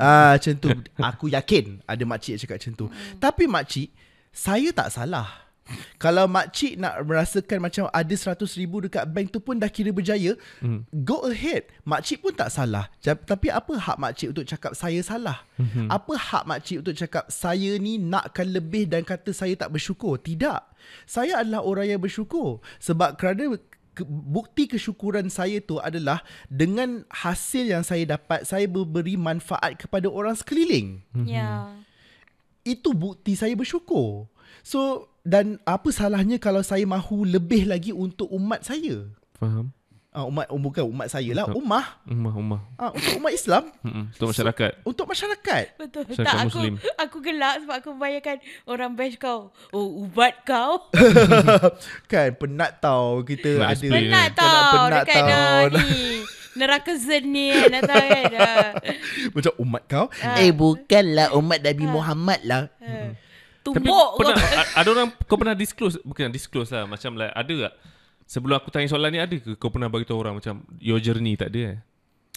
[0.00, 0.68] Ah macam tu.
[0.96, 2.86] Aku yakin ada makcik yang cakap macam tu.
[3.20, 3.88] Tapi makcik,
[4.32, 5.47] saya tak salah.
[5.96, 10.32] Kalau makcik nak merasakan macam ada 100 ribu dekat bank tu pun dah kira berjaya,
[10.58, 10.88] Mm.
[11.02, 11.68] go ahead.
[11.84, 12.88] Makcik pun tak salah.
[13.00, 15.44] Tapi apa hak makcik untuk cakap saya salah?
[15.56, 15.86] Mm-hmm.
[15.88, 20.16] Apa hak makcik untuk cakap saya ni nakkan lebih dan kata saya tak bersyukur?
[20.16, 20.60] Tidak.
[21.04, 22.64] Saya adalah orang yang bersyukur.
[22.78, 23.58] Sebab kerana
[23.92, 30.06] ke- bukti kesyukuran saya tu adalah dengan hasil yang saya dapat, saya beri manfaat kepada
[30.06, 31.74] orang sekeliling Ya.
[32.62, 34.30] itu bukti saya bersyukur.
[34.62, 39.04] So dan apa salahnya kalau saya mahu lebih lagi untuk umat saya?
[39.36, 39.76] Faham?
[40.08, 42.00] Ah umat oh, bukan umat saya lah, ummah.
[42.08, 44.08] Ummah Ummah Ah untuk umat Islam, Mm-mm.
[44.08, 45.64] Untuk masyarakat untuk masyarakat.
[45.76, 46.02] Betul.
[46.08, 46.74] Masyarakat tak aku Muslim.
[46.96, 49.52] aku gelak sebab aku bayangkan orang bash kau.
[49.68, 50.88] Oh, ubat kau.
[52.10, 55.28] kan penat tau kita Nak ada penat Kena tau penat dekat tau.
[55.28, 56.02] dah ni.
[56.58, 58.72] Neraka zen ni kan datang kan.
[59.30, 60.40] Macam umat kau Ah.
[60.42, 63.12] Eh bukanlah umat Nabi Muhammad lah Ah.
[63.12, 63.27] Tapi
[63.60, 64.48] Tumbuk pernah, kau.
[64.54, 67.74] a- ada orang kau pernah disclose bukan disclose lah macam like ada tak
[68.24, 71.34] sebelum aku tanya soalan ni ada ke kau pernah bagi tahu orang macam your journey
[71.34, 71.78] tak ada eh?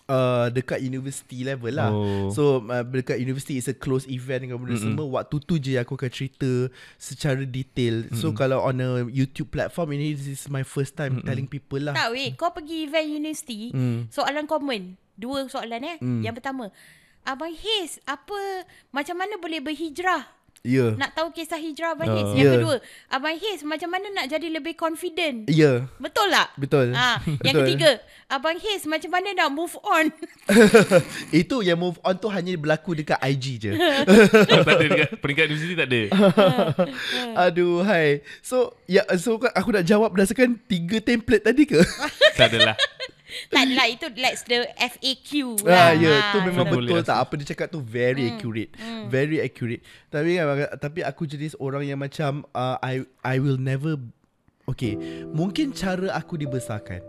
[0.04, 2.28] uh, Dekat university level lah Oh.
[2.30, 5.96] So uh, dekat university is a close event dengan benda semua Waktu tu je aku
[5.96, 10.94] akan cerita secara detail So kalau on a YouTube platform ini This is my first
[10.94, 14.08] time telling people lah Tak weh, kau pergi event universiti, Hmm.
[14.08, 14.96] soalan common.
[15.14, 15.98] Dua soalan eh.
[16.20, 16.74] Yang pertama,
[17.22, 20.26] Abang Hiz, apa macam mana boleh berhijrah?
[20.62, 22.38] Ya Nak tahu kisah hijrah Abang Hiz.
[22.38, 22.46] Ya.
[22.46, 22.76] Yang kedua,
[23.10, 25.50] Abang Hiz macam mana nak jadi lebih confident?
[25.50, 26.54] Ya Betul tak?
[26.54, 27.66] Betul Ah, yang Betul.
[27.66, 27.92] ketiga,
[28.30, 30.14] Abang Hiz macam mana nak move on?
[31.42, 33.72] Itu yang move on tu hanya berlaku dekat IG je
[34.70, 36.02] tak ada dekat peringkat universiti tak ada.
[37.50, 41.82] Aduh hai So ya so aku nak jawab berdasarkan tiga template tadi ke?
[42.38, 42.78] tak adalah.
[43.52, 45.90] tak adalah itu that's the FAQ Ah, lah.
[45.94, 48.72] ya, Ah, tu memang so- betul Boleh tak apa dia cakap tu very accurate.
[49.08, 49.82] Very accurate.
[50.08, 50.46] Tapi kan
[50.78, 53.96] tapi aku jenis orang yang macam uh, I I will never
[54.64, 54.94] Okay,
[55.28, 57.02] mungkin cara aku dibesarkan.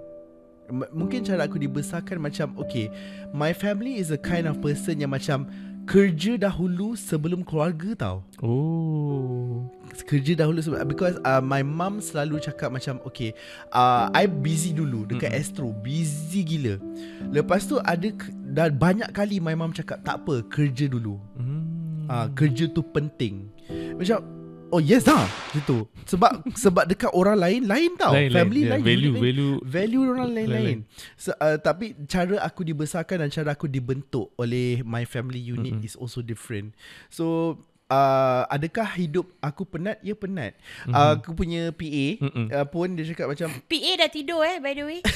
[0.67, 2.89] M- mungkin cara aku dibesarkan macam okay,
[3.31, 5.47] my family is a kind of person yang macam
[5.85, 8.19] kerja dahulu sebelum keluarga tau.
[8.43, 9.67] Oh.
[10.09, 13.37] kerja dahulu sebab because uh, my mum selalu cakap macam okay
[13.77, 15.45] uh, I busy dulu dekat mm-hmm.
[15.53, 16.81] Astro busy gila
[17.29, 18.09] lepas tu ada
[18.41, 22.09] dah banyak kali my mum cakap tak apa kerja dulu Hmm.
[22.09, 23.53] uh, kerja tu penting
[24.01, 24.25] macam
[24.73, 28.35] oh yes dah gitu sebab sebab dekat orang lain lain tau Lain, lain.
[28.35, 29.23] family Yeah, lain value- lain.
[29.23, 30.81] value- value orang lain-lain lain.
[31.15, 35.85] so, uh, tapi cara aku dibesarkan dan cara aku dibentuk oleh my family unit Mm-mm.
[35.85, 36.73] is also different
[37.07, 37.57] so
[37.87, 40.91] uh, adakah hidup aku penat ya penat Mhm.
[40.91, 42.47] uh, aku punya PA Mm-mm.
[42.49, 45.01] uh, pun dia cakap macam PA dah tidur eh by the way.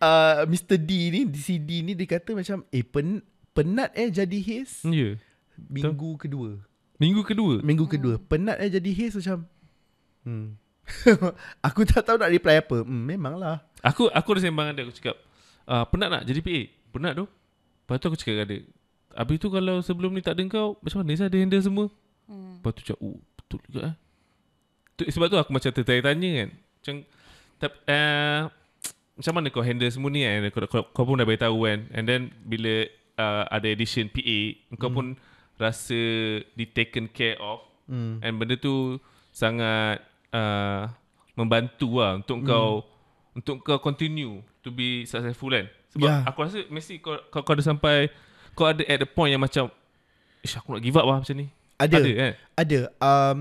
[0.00, 3.20] uh, Mr D ni DCD ni dia kata macam eh pen,
[3.52, 4.90] penat eh jadi his Ya.
[4.90, 5.14] Yeah.
[5.58, 6.58] Minggu kedua
[6.94, 7.58] Minggu kedua.
[7.60, 9.44] minggu kedua penat eh jadi his macam
[10.22, 10.46] hmm
[11.66, 14.96] aku tak tahu nak reply apa hmm, memanglah Aku aku ada sembang dengan dia aku
[14.96, 15.16] cakap,
[15.64, 16.60] uh, penat nak jadi PA?
[16.88, 17.28] Penat tu.
[17.28, 18.58] Lepas tu aku cakap dengan dia,
[19.12, 21.86] habis tu kalau sebelum ni tak ada kau, macam mana saya ada handle semua?
[22.24, 22.56] Hmm.
[22.56, 23.94] Lepas tu cakap, oh betul juga eh.
[24.96, 26.48] Tu, sebab tu aku macam tertanya-tanya kan.
[26.80, 26.94] Macam,
[27.60, 28.40] tap, uh,
[29.12, 30.48] macam mana kau handle semua ni kan?
[30.48, 31.84] Kau, kau, kau pun dah beritahu kan.
[31.92, 32.88] And then bila
[33.20, 34.38] uh, ada edition PA,
[34.76, 34.96] kau Hmm.
[34.96, 35.06] pun
[35.56, 36.00] rasa
[36.44, 37.62] di taken care of.
[37.84, 38.20] hmm.
[38.20, 38.98] And benda tu
[39.30, 40.88] sangat uh,
[41.32, 42.46] membantu lah untuk Hmm.
[42.46, 42.70] kau
[43.34, 45.66] untuk kau continue to be successful kan.
[45.90, 46.22] Sebab Yeah.
[46.24, 48.10] aku rasa mesti kau, kau kau ada sampai
[48.52, 49.70] kau ada at the point yang macam
[50.40, 51.46] Ish aku nak give up lah macam ni.
[51.74, 52.32] ada Ada kan?
[52.54, 53.38] Ada um,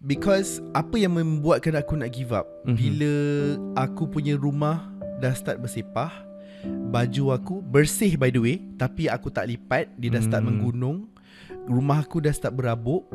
[0.00, 2.74] Because Apa yang membuatkan aku nak give up Mhm.
[2.74, 3.12] Bila
[3.78, 4.88] Aku punya rumah
[5.20, 6.08] Dah start bersepah
[6.64, 10.56] Baju aku Bersih by the way Tapi aku tak lipat Dia dah start Hmm.
[10.56, 10.96] menggunung
[11.70, 13.06] Rumah aku dah start berabuk.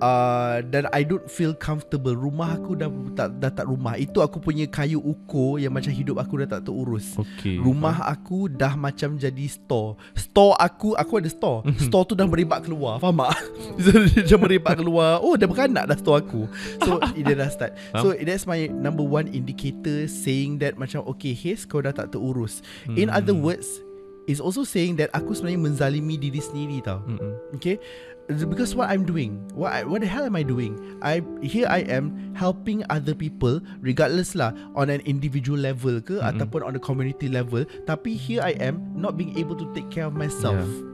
[0.00, 2.16] Uh, Dan I don't feel comfortable.
[2.16, 4.00] Rumah aku dah tak, dah tak rumah.
[4.00, 7.20] Itu aku punya kayu ukur Yang macam hidup aku dah tak terurus.
[7.20, 7.60] Okay.
[7.60, 10.00] Rumah aku dah macam jadi store.
[10.16, 11.68] Store aku Aku ada store.
[11.86, 12.96] Store tu dah merebak keluar.
[12.96, 13.44] Faham tak?
[14.28, 15.20] dia merebak keluar.
[15.20, 16.48] Oh dah beranak dah store aku.
[16.80, 16.96] So
[17.28, 17.76] dia dah start.
[18.00, 22.64] So that's my number one indicator Saying that macam Okay Haze kau dah tak terurus.
[22.88, 23.89] In other words
[24.30, 27.58] Is also saying that Aku sebenarnya menzalimi diri sendiri tau Mm-mm.
[27.58, 27.82] Okay
[28.30, 31.82] because what I'm doing what I, what the hell am I doing I here I
[31.90, 36.30] am helping other people regardless lah on an individual level ke Mm-mm.
[36.30, 40.06] ataupun on a community level tapi here I am not being able to take care
[40.06, 40.86] of myself Yeah.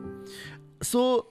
[0.81, 1.29] so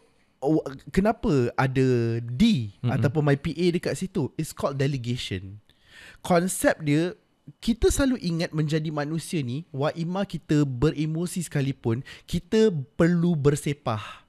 [0.93, 2.93] kenapa ada D Mm-mm.
[2.93, 5.57] ataupun my PA dekat situ it's called delegation
[6.21, 7.17] konsep dia
[7.61, 14.25] kita selalu ingat menjadi manusia ni wa ima kita beremosi sekalipun kita perlu bersepah.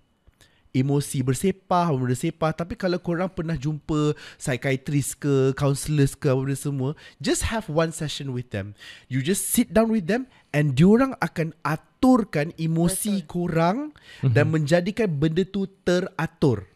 [0.76, 6.36] Emosi bersepah apa benda sepah tapi kalau korang pernah jumpa psychiatrist ke counselors ke apa
[6.36, 8.76] benda semua just have one session with them.
[9.08, 13.28] You just sit down with them and diorang akan aturkan emosi Betul.
[13.32, 13.78] korang
[14.20, 16.68] dan menjadikan benda tu teratur.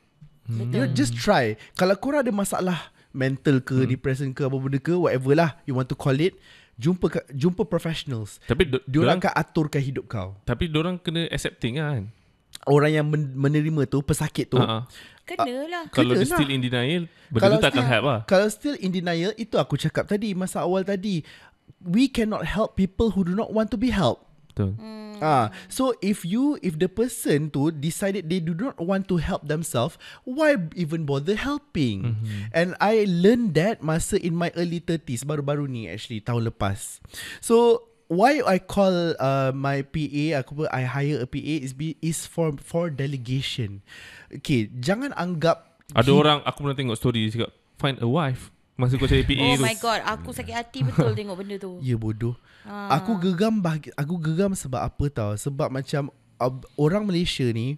[0.49, 1.61] You just try.
[1.77, 5.87] Kalau korang ada masalah mental ke depression ke apa benda ke whatever lah you want
[5.87, 6.35] to call it
[6.75, 11.95] jumpa jumpa professionals Tapi do, diorang akan aturkan hidup kau tapi diorang kena accepting lah
[11.95, 12.05] kan.
[12.65, 14.85] orang yang men- menerima tu pesakit tu Uh-uh.
[15.23, 15.87] Kenalah.
[15.89, 16.57] Kalau dia Kena still lah.
[16.57, 18.21] in denial, benda Kalau tu tak akan still- help lah.
[18.27, 21.23] Kalau still in denial Itu aku cakap tadi Masa awal tadi
[21.81, 24.27] We cannot help people Who do not want to be helped
[24.61, 24.71] Betul.
[24.77, 24.99] Hmm.
[25.21, 29.45] Ah, so if you if the person tu decided they do not want to help
[29.45, 32.17] themselves, why even bother helping?
[32.17, 32.49] Mhm.
[32.53, 37.05] And I learned that masa in my early 30s baru-baru ni actually tahun lepas.
[37.45, 42.25] So why I call uh, my PA aku I hire a PA is be is
[42.25, 43.85] for for delegation.
[44.33, 48.49] Okay, jangan anggap Ada he- orang aku pernah tengok story dia cakap find a wife
[48.81, 49.63] masa kau cari PA Oh tu.
[49.63, 51.77] my god, aku sakit hati betul tengok benda tu.
[51.85, 52.33] Ya bodoh.
[52.65, 52.97] Ah.
[52.97, 55.33] Aku geram bahagi, aku geram sebab apa tau?
[55.37, 56.09] Sebab macam
[56.41, 57.77] uh, orang Malaysia ni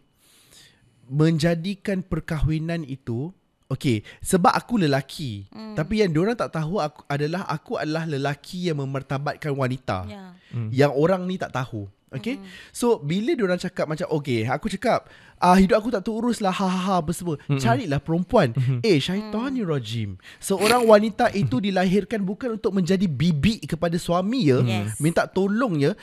[1.11, 3.35] menjadikan perkahwinan itu
[3.73, 5.49] Okay, sebab aku lelaki.
[5.49, 5.73] Hmm.
[5.73, 10.05] Tapi yang diorang tak tahu aku adalah aku adalah lelaki yang memertabatkan wanita.
[10.05, 10.37] Ya.
[10.69, 11.89] Yang orang ni tak tahu.
[12.13, 12.45] Okay mm.
[12.77, 15.09] So bila diorang cakap macam Okay aku cakap
[15.41, 18.85] ah Hidup aku tak terurus lah ha, ha, ha, apa semua mm Carilah perempuan mm
[18.85, 24.61] Eh syaitan ni rajim Seorang wanita itu dilahirkan Bukan untuk menjadi bibi kepada suami ya
[24.61, 25.01] Yes.
[25.01, 25.97] Minta tolong ya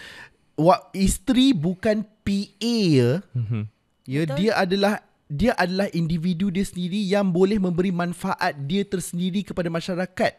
[0.57, 3.61] Wa, Isteri bukan PA ya Mhm.
[4.09, 4.35] Ya Betul.
[4.41, 10.33] dia adalah dia adalah individu dia sendiri yang boleh memberi manfaat dia tersendiri kepada masyarakat.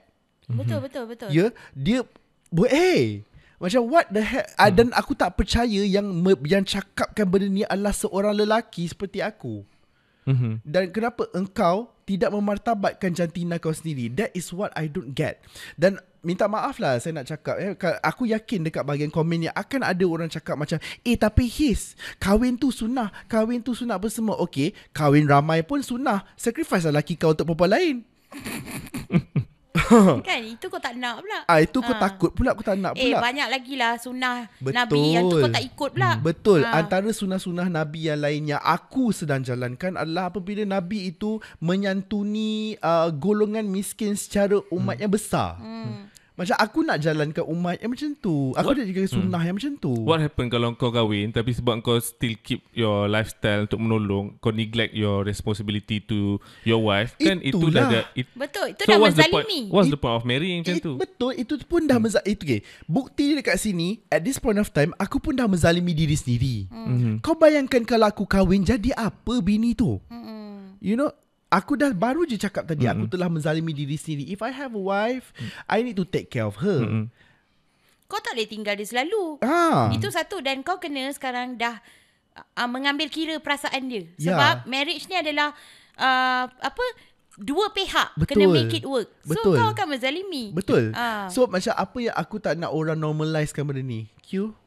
[0.50, 1.28] Betul betul betul.
[1.30, 2.02] Ya, dia
[2.50, 3.22] bu- eh
[3.62, 4.66] macam what the heck hmm.
[4.66, 6.10] uh, dan aku tak percaya yang
[6.42, 9.62] yang cakapkan benda ni adalah seorang lelaki seperti aku.
[10.28, 10.60] Mhm.
[10.64, 14.12] Dan kenapa engkau tidak memartabatkan jantina kau sendiri?
[14.12, 15.40] That is what I don't get.
[15.80, 17.56] Dan minta maaf lah saya nak cakap.
[17.56, 17.72] Eh,
[18.04, 22.60] aku yakin dekat bahagian komen ni akan ada orang cakap macam, eh tapi his, kahwin
[22.60, 24.36] tu sunnah, kahwin tu sunnah apa semua.
[24.44, 26.28] Okay, kahwin ramai pun sunnah.
[26.36, 27.96] Sacrifice lah laki kau untuk perempuan lain.
[30.26, 31.38] Kan itu kau tak nak pula.
[31.44, 32.00] Ah Itu kau Ah.
[32.02, 33.22] takut pula, aku tak nak Eh pula.
[33.22, 34.74] banyak lagi lah sunnah Betul.
[34.74, 36.10] Nabi yang tu kau tak ikut pula.
[36.18, 36.60] Betul.
[36.62, 36.76] Ah.
[36.76, 43.08] Antara sunnah-sunnah Nabi yang lain yang aku sedang jalankan adalah apabila Nabi itu menyantuni uh,
[43.08, 45.56] golongan miskin secara umat yang besar.
[45.56, 46.09] Hmm.
[46.40, 48.56] Macam aku nak jalankan umat yang macam tu.
[48.56, 48.80] Aku What?
[48.80, 49.92] nak jaga sunnah yang macam tu.
[49.92, 54.48] What happen kalau kau kahwin tapi sebab kau still keep your lifestyle untuk menolong, kau
[54.48, 58.72] neglect your responsibility to your wife, kan itu dah dah it, Betul.
[58.72, 59.44] Itu so dah what's the point?
[59.44, 59.60] menzalimi.
[59.68, 60.92] What's the point of marrying macam It, tu?
[60.96, 62.60] betul itu pun dah meza itu okay.
[62.88, 66.72] Bukti dia dekat sini at this point of time aku pun dah menzalimi diri sendiri.
[66.72, 67.20] Mhm.
[67.20, 70.00] Kau bayangkan kalau aku kahwin jadi apa bini tu?
[70.08, 70.80] Mm-mm.
[70.80, 71.12] You know
[71.50, 72.94] Aku dah baru je cakap tadi Mm-mm.
[72.94, 75.34] Aku telah menzalimi diri sendiri If I have a wife
[75.66, 77.10] I need to take care of her Mm-mm.
[78.10, 79.38] Kau tak boleh tinggal dia selalu.
[79.38, 81.78] Ah, Itu satu dan kau kena sekarang dah
[82.34, 84.02] uh, mengambil kira perasaan dia.
[84.18, 84.34] Ya.
[84.34, 85.54] Sebab marriage ni adalah
[85.94, 86.84] uh, apa
[87.38, 88.34] dua pihak Betul.
[88.34, 89.06] kena make it work.
[89.22, 89.54] So Betul.
[89.62, 90.50] kau akan menzalimi.
[90.50, 91.30] Betul Ah.
[91.30, 94.58] So macam apa yang aku tak nak orang normalizekan benda ni Q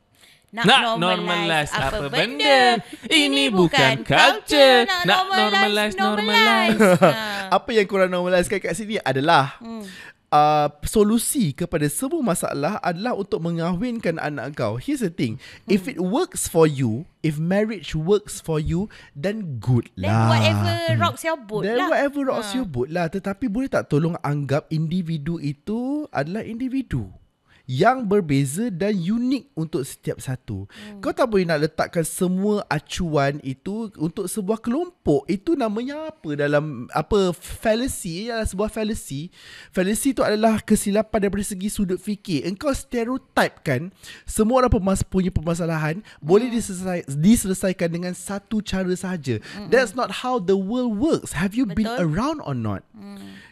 [0.53, 2.77] Nak, Nak normalize apa benda?
[3.03, 4.85] Ini bukan culture.
[4.85, 6.77] Nak normalize, normalize.
[7.01, 7.09] ha.
[7.57, 9.81] Apa yang korang normalizekan kat sini adalah Hmm.
[10.29, 15.91] uh, Solusi kepada semua masalah adalah untuk mengahwinkan anak kau Here's the thing If Hmm.
[15.91, 21.21] it works for you If marriage works for you Then good Then lah whatever rocks
[21.23, 21.87] your boat Then lah.
[21.89, 22.57] whatever rocks Ha.
[22.57, 27.09] your boat lah Tetapi boleh tak tolong anggap individu itu adalah individu
[27.63, 30.67] yang berbeza dan unik untuk setiap satu.
[30.67, 30.99] Hmm.
[30.99, 35.23] Kau tak boleh nak letakkan semua acuan itu untuk sebuah kelompok.
[35.31, 39.31] Itu namanya apa dalam apa fallacy ialah sebuah fallacy.
[39.71, 42.43] Fallacy itu adalah kesilapan daripada segi sudut fikir.
[42.43, 43.95] Engkau stereotype kan
[44.27, 49.39] semua orang pemas punya permasalahan boleh diselesai, diselesaikan dengan satu cara sahaja.
[49.71, 51.31] That's not how the world works.
[51.31, 52.11] Have you been Betul.
[52.11, 52.83] around or not?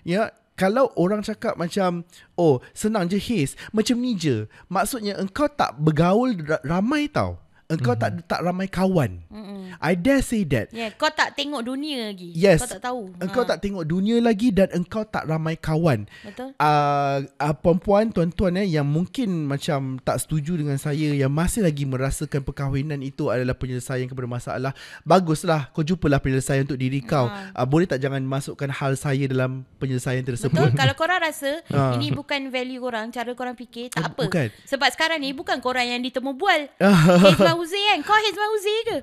[0.04, 2.06] Ya, kalau orang cakap macam
[2.38, 3.58] oh senang je Haze.
[3.74, 4.46] Macam ni je.
[4.70, 8.20] Maksudnya engkau tak bergaul ra- ramai tau engkau mm-hmm.
[8.20, 9.72] tak tak ramai kawan Mm-mm.
[9.80, 12.32] i dare say that Yeah, kau tak tengok dunia lagi.
[12.34, 12.60] Yes.
[12.60, 13.02] Kau tak tahu.
[13.18, 13.50] engkau Ha.
[13.50, 16.52] tak tengok dunia lagi dan engkau tak ramai kawan Betul?
[16.54, 21.84] uh, uh, perempuan tuan-tuan eh yang mungkin macam tak setuju dengan saya yang masih lagi
[21.84, 24.72] merasakan perkahwinan itu adalah penyelesaian kepada masalah
[25.04, 29.64] baguslah kau jumpalah penyelesaian untuk diri kau uh, boleh tak jangan masukkan hal saya dalam
[29.78, 30.78] penyelesaian tersebut Betul?
[30.82, 31.94] Kalau korang rasa Ah.
[31.94, 34.24] ini bukan value korang, cara korang fikir, tak Ah, apa.
[34.24, 34.48] bukan.
[34.66, 36.68] Sebab sekarang ni bukan korang yang ditemu bual.
[36.78, 38.00] Hizman Huzi kan?
[38.02, 38.96] Kau Hizman Huzi ke?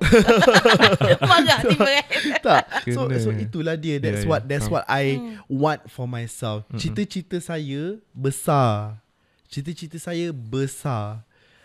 [1.29, 2.07] Marah tiba kan?
[2.43, 4.83] tak so so itulah dia that's Ya, what that's faham.
[4.83, 5.05] what I
[5.47, 8.99] want for myself cita-cita saya besar
[9.47, 11.23] cita-cita saya besar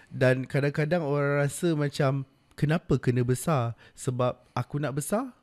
[0.08, 2.22] dan kadang-kadang orang rasa macam
[2.54, 5.34] kenapa kena besar sebab aku nak besar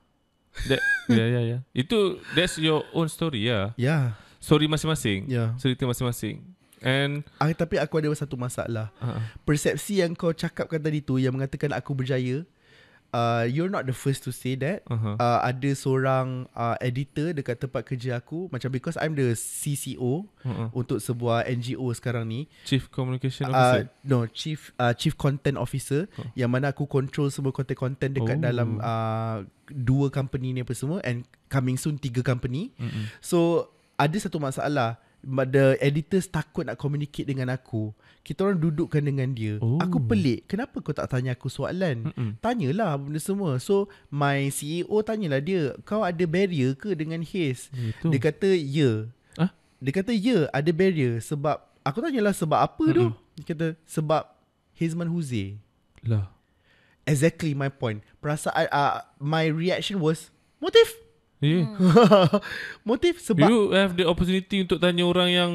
[0.68, 1.62] That, yeah, yeah, yeah.
[1.72, 3.72] Itu that's your own story ya.
[3.76, 4.04] ya yeah.
[4.44, 5.32] Story masing-masing.
[5.32, 5.56] Ya.
[5.56, 6.44] Cerita masing-masing.
[6.82, 11.38] And ah, tapi aku ada satu masalah uh, persepsi yang kau cakapkan tadi tu yang
[11.38, 12.42] mengatakan aku berjaya
[13.14, 15.16] uh, you're not the first to say that uh-huh.
[15.20, 20.68] uh, ada seorang uh, editor dekat tempat kerja aku macam because I'm the CCO uh-huh.
[20.74, 23.84] untuk sebuah NGO sekarang ni Chief Communication uh, Officer.
[24.02, 26.28] no chief uh, chief content officer Oh.
[26.34, 28.44] yang mana aku control semua content-content dekat Oh.
[28.44, 33.08] dalam uh, dua company ni apa semua and coming soon tiga company Mm-mm.
[33.22, 37.94] so ada satu masalah the editors takut nak communicate dengan aku.
[38.22, 39.58] Kita orang dudukkan dengan dia.
[39.62, 39.82] Oh.
[39.82, 40.46] Aku pelik.
[40.50, 42.10] Kenapa kau tak tanya aku soalan?
[42.10, 42.38] Mm-mm.
[42.42, 43.58] Tanyalah benda semua.
[43.58, 48.14] So my CEO tanyalah dia Kau ada barrier ke dengan Haze Itu.
[48.14, 49.10] Dia kata ya.
[49.42, 49.50] Ah?
[49.82, 54.30] Dia kata ya ada barrier Sebab Aku tanyalah sebab apa tu Dia kata sebab
[54.78, 55.58] Hizman Huzi
[56.06, 56.30] Lah.
[57.10, 58.06] Exactly my point.
[58.22, 60.30] Perasaan uh, My reaction was
[60.62, 60.94] Motif
[61.42, 61.66] Yeah.
[62.88, 65.52] Motif sebab You have the opportunity untuk tanya orang yang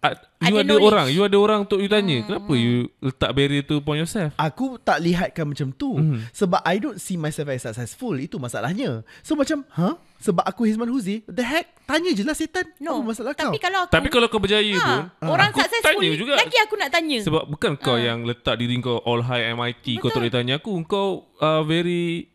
[0.00, 0.84] uh, you Ada ada, knowledge.
[0.86, 2.20] orang, you ada orang untuk you tanya.
[2.22, 4.32] Kenapa you letak barrier tu upon yourself?
[4.36, 6.28] Aku tak lihatkan macam tu Mhm.
[6.30, 9.96] Sebab I don't see myself as successful Itu masalahnya So macam huh?
[10.18, 13.00] Sebab aku Hizman Huzi The heck Tanya je lah setan No.
[13.00, 16.00] Apa masalah kau Tapi kalau aku Tapi kalau kau berjaya ha, pun, orang aku successful
[16.00, 16.32] tanya juga.
[16.36, 17.18] lagi aku nak tanya.
[17.20, 18.00] Sebab bukan kau Ah.
[18.02, 20.20] yang letak diri kau all high MIT Kau tak Betul.
[20.20, 22.28] boleh tanya aku Kau uh, very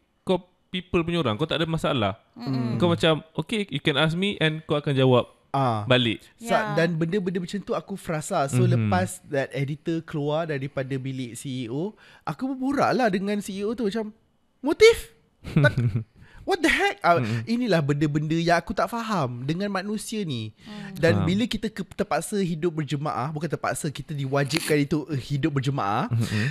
[0.77, 2.75] people punya orang Kau tak ada masalah Mm.
[2.75, 5.83] Kau macam Okay you can ask me And kau akan jawab Ah.
[5.85, 6.75] balik Sa- Ya.
[6.75, 8.59] Dan benda-benda macam tu aku frasa So Mhm.
[8.59, 8.71] mm-hmm.
[8.75, 14.11] lepas that editor keluar daripada bilik CEO Aku berborak lah dengan CEO tu macam
[14.59, 15.15] Motif?
[15.45, 15.73] tak,
[16.45, 17.01] What the heck?
[17.01, 20.53] Uh, inilah benda-benda yang aku tak faham dengan manusia ni.
[20.93, 21.25] Dan Faham.
[21.25, 26.05] bila kita ke, terpaksa hidup berjemaah, bukan terpaksa kita diwajibkan itu uh, hidup berjemaah.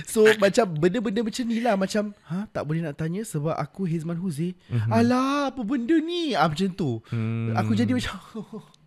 [0.05, 4.15] so macam benda-benda macam ni lah macam ha tak boleh nak tanya sebab aku Hizman
[4.15, 4.51] Huzi.
[4.85, 6.35] Alah apa benda ni?
[6.35, 6.99] Ah macam tu.
[7.07, 7.55] Hmm.
[7.55, 8.19] Aku jadi macam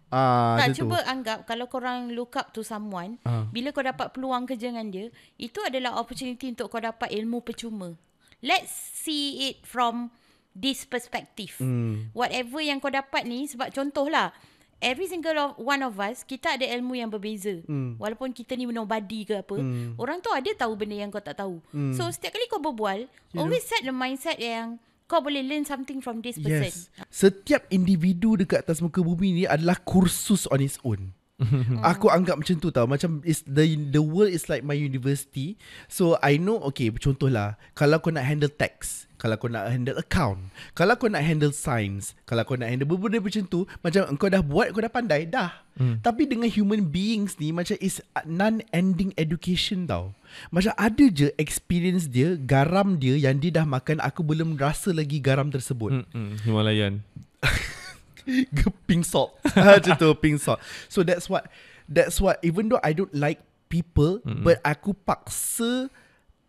[0.08, 1.08] ah Tak macam cuba tu.
[1.08, 3.48] anggap kalau korang look up to someone, Ah.
[3.48, 7.96] bila kau dapat peluang kerja dengan dia, itu adalah opportunity untuk kau dapat ilmu percuma.
[8.38, 10.12] Let's see it from
[10.58, 11.54] this perspective.
[11.62, 12.10] Hmm.
[12.10, 14.34] Whatever yang kau dapat ni sebab contohlah
[14.78, 17.66] Every single of, one of us kita ada ilmu yang berbeza.
[17.66, 17.98] Hmm.
[17.98, 19.58] Walaupun kita ni nobody ke apa,
[19.98, 21.58] orang tu ada tahu benda yang kau tak tahu.
[21.98, 24.78] So setiap kali kau berbual, always set the mindset yang
[25.10, 26.70] kau boleh learn something from this person.
[26.70, 26.94] Yes.
[27.10, 31.10] Setiap individu dekat atas muka bumi ni adalah kursus on its own.
[31.94, 32.90] Aku anggap macam tu tau.
[32.90, 35.54] Macam is the the world is like my university.
[35.86, 37.54] So I know Okay contohlah.
[37.78, 42.18] Kalau kau nak handle tax Kalau kau nak handle account Kalau kau nak handle science
[42.26, 45.62] Kalau kau nak handle benda macam tu Macam kau dah buat Kau dah pandai Dah.
[45.78, 46.02] Hmm.
[46.02, 50.14] Tapi dengan human beings ni Macam is non-ending education tau.
[50.50, 55.22] Macam ada je experience dia Garam dia Yang dia dah makan Aku belum rasa lagi
[55.22, 56.02] garam tersebut.
[56.02, 57.06] Mm-mm, Himalayan.
[58.88, 59.36] pink salt.
[59.56, 60.60] Macam tu pink salt.
[60.92, 61.48] So that's what
[61.88, 64.44] that's what even though I don't like people mm-hmm.
[64.44, 65.92] but aku paksa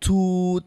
[0.00, 0.18] to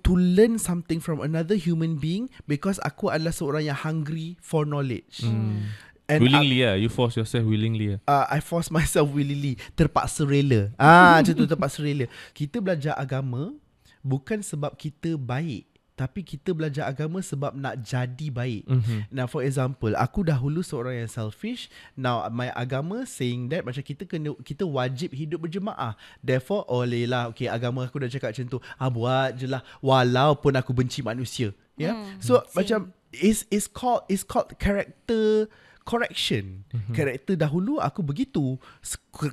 [0.06, 5.26] to learn something from another human being because aku adalah seorang yang hungry for knowledge.
[5.26, 5.74] Mm.
[6.04, 6.76] And willingly lah.
[6.78, 8.00] You force yourself willingly lah.
[8.06, 10.70] uh, I force myself willingly terpaksa rela.
[10.78, 12.06] Ah macam tu terpaksa rela.
[12.38, 13.58] Kita belajar agama
[14.06, 18.66] bukan sebab kita baik tapi kita belajar agama sebab nak jadi baik.
[18.66, 19.14] Mhm.
[19.14, 21.70] Now for example, aku dahulu seorang yang selfish.
[21.94, 25.94] Now my agama saying that macam kita kena kita wajib hidup berjemaah.
[26.26, 28.60] Therefore, oleh lah okay agama aku dah cakap macam tu.
[28.76, 31.54] Ah buat je lah walaupun aku benci manusia.
[31.78, 31.94] Ya.
[31.94, 31.96] Yeah?
[31.96, 35.46] Hmm, So macam is is called is called character
[35.86, 36.66] correction.
[36.74, 36.94] Mm-hmm.
[36.96, 38.58] Karakter dahulu aku begitu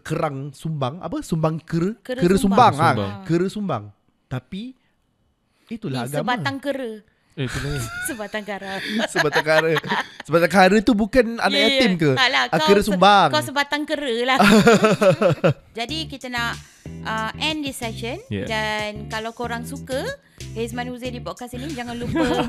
[0.04, 2.74] kerang sumbang apa sumbang kera Kera kera, sumbang.
[2.74, 2.96] sumbang, sumbang.
[2.96, 3.10] Sumbang.
[3.16, 3.84] Ha, kera sumbang.
[4.28, 4.62] Tapi
[5.70, 6.34] itulah Ni agama.
[6.34, 6.92] sebatang kera.
[7.32, 7.78] Eh, tu lah.
[8.10, 8.72] Sebatang kara.
[9.12, 9.70] Sebatang kara.
[10.20, 11.68] Sebatang kara tu bukan anak Ya, ya.
[11.72, 12.10] yatim ke?
[12.12, 13.28] Tak lah, Ah, kau kera se- sumbang.
[13.30, 14.38] Kau sebatang kera lah.
[15.78, 16.58] Jadi kita nak
[17.02, 18.18] uh, end this session.
[18.28, 18.44] Yeah.
[18.44, 20.02] Dan kalau korang suka
[20.52, 22.44] Hezman Huzair di podcast ini, jangan lupa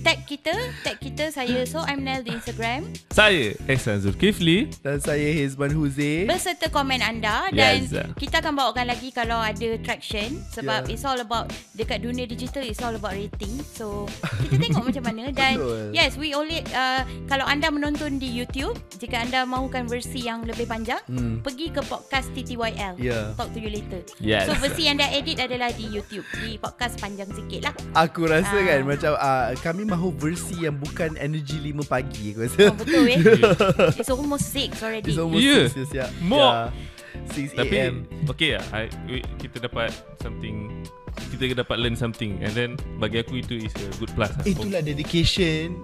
[0.00, 0.54] tag kita.
[0.80, 2.88] Tag kita, saya So I'm Nel di Instagram.
[3.10, 4.72] Saya Ehsan Zulkifli.
[4.80, 6.24] Dan saya Hizman Huzi.
[6.24, 7.46] Berserta komen anda.
[7.50, 7.92] Dan Yes.
[8.16, 10.40] kita akan bawakan lagi kalau ada traction.
[10.50, 10.92] Sebab Yeah.
[10.92, 13.60] it's all about, dekat dunia digital, it's all about rating.
[13.70, 14.08] So,
[14.42, 15.22] kita tengok macam mana.
[15.30, 15.92] Dan Betul.
[15.92, 20.64] yes, we only, uh, kalau anda menonton di YouTube, jika anda mahukan versi yang lebih
[20.64, 21.40] panjang, Hmm.
[21.40, 22.96] pergi ke podcast TTYL.
[22.96, 23.34] Yeah.
[23.34, 24.00] Talk to you later.
[24.18, 24.46] Yes.
[24.46, 26.24] So versi yang dah edit adalah di YouTube.
[26.38, 27.74] Di podcast panjang sikit lah.
[27.98, 28.64] Aku rasa Ah.
[28.64, 32.58] kan macam uh, kami mahu versi yang bukan energy 5 pagi aku rasa.
[32.70, 33.18] Oh, betul eh.
[33.98, 35.10] It's almost 6 already.
[35.10, 35.66] It's almost Yeah.
[35.66, 36.08] 6 yeah.
[36.22, 36.70] More.
[36.70, 36.98] Yeah.
[37.34, 38.06] 6 Tapi AM.
[38.30, 39.90] okay lah I, we, Kita dapat
[40.22, 40.86] something
[41.34, 42.70] Kita dapat learn something And then
[43.02, 44.46] Bagi aku itu is a good plus lah.
[44.46, 45.74] Itulah dedication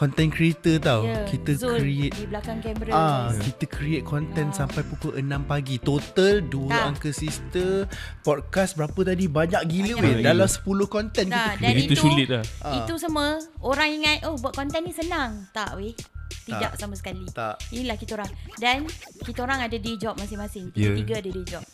[0.00, 1.04] content creator tau.
[1.04, 2.90] Ya, Kita Zul create di belakang kamera.
[2.90, 4.64] Ah, kita create content Ah.
[4.64, 5.76] sampai pukul 6 pagi.
[5.76, 6.84] Total dua Tak.
[6.88, 7.84] angka sister
[8.24, 9.28] podcast berapa tadi?
[9.28, 10.24] Banyak gila weh.
[10.24, 11.84] Dalam 10 content Nah, kita dan create.
[11.84, 12.74] Itu itu- sulit lah Ah.
[12.80, 13.28] Itu semua
[13.60, 15.44] orang ingat oh buat konten ni senang.
[15.52, 15.92] Tak weh.
[16.40, 16.80] Tidak Tak.
[16.80, 17.28] sama sekali.
[17.30, 17.60] Tak.
[17.68, 18.30] Inilah kita orang.
[18.56, 18.88] Dan
[19.20, 20.72] kita orang ada day job masing-masing.
[20.72, 20.96] Ya.
[20.96, 21.64] Tiga-tiga ada day job.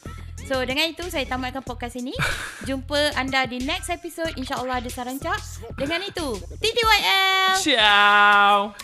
[0.44, 2.12] So dengan itu saya tamatkan podcast ini.
[2.68, 4.36] Jumpa anda di next episode.
[4.36, 5.40] InsyaAllah ada sarancak.
[5.80, 7.56] Dengan itu, TTYL.
[7.64, 8.76] Ciao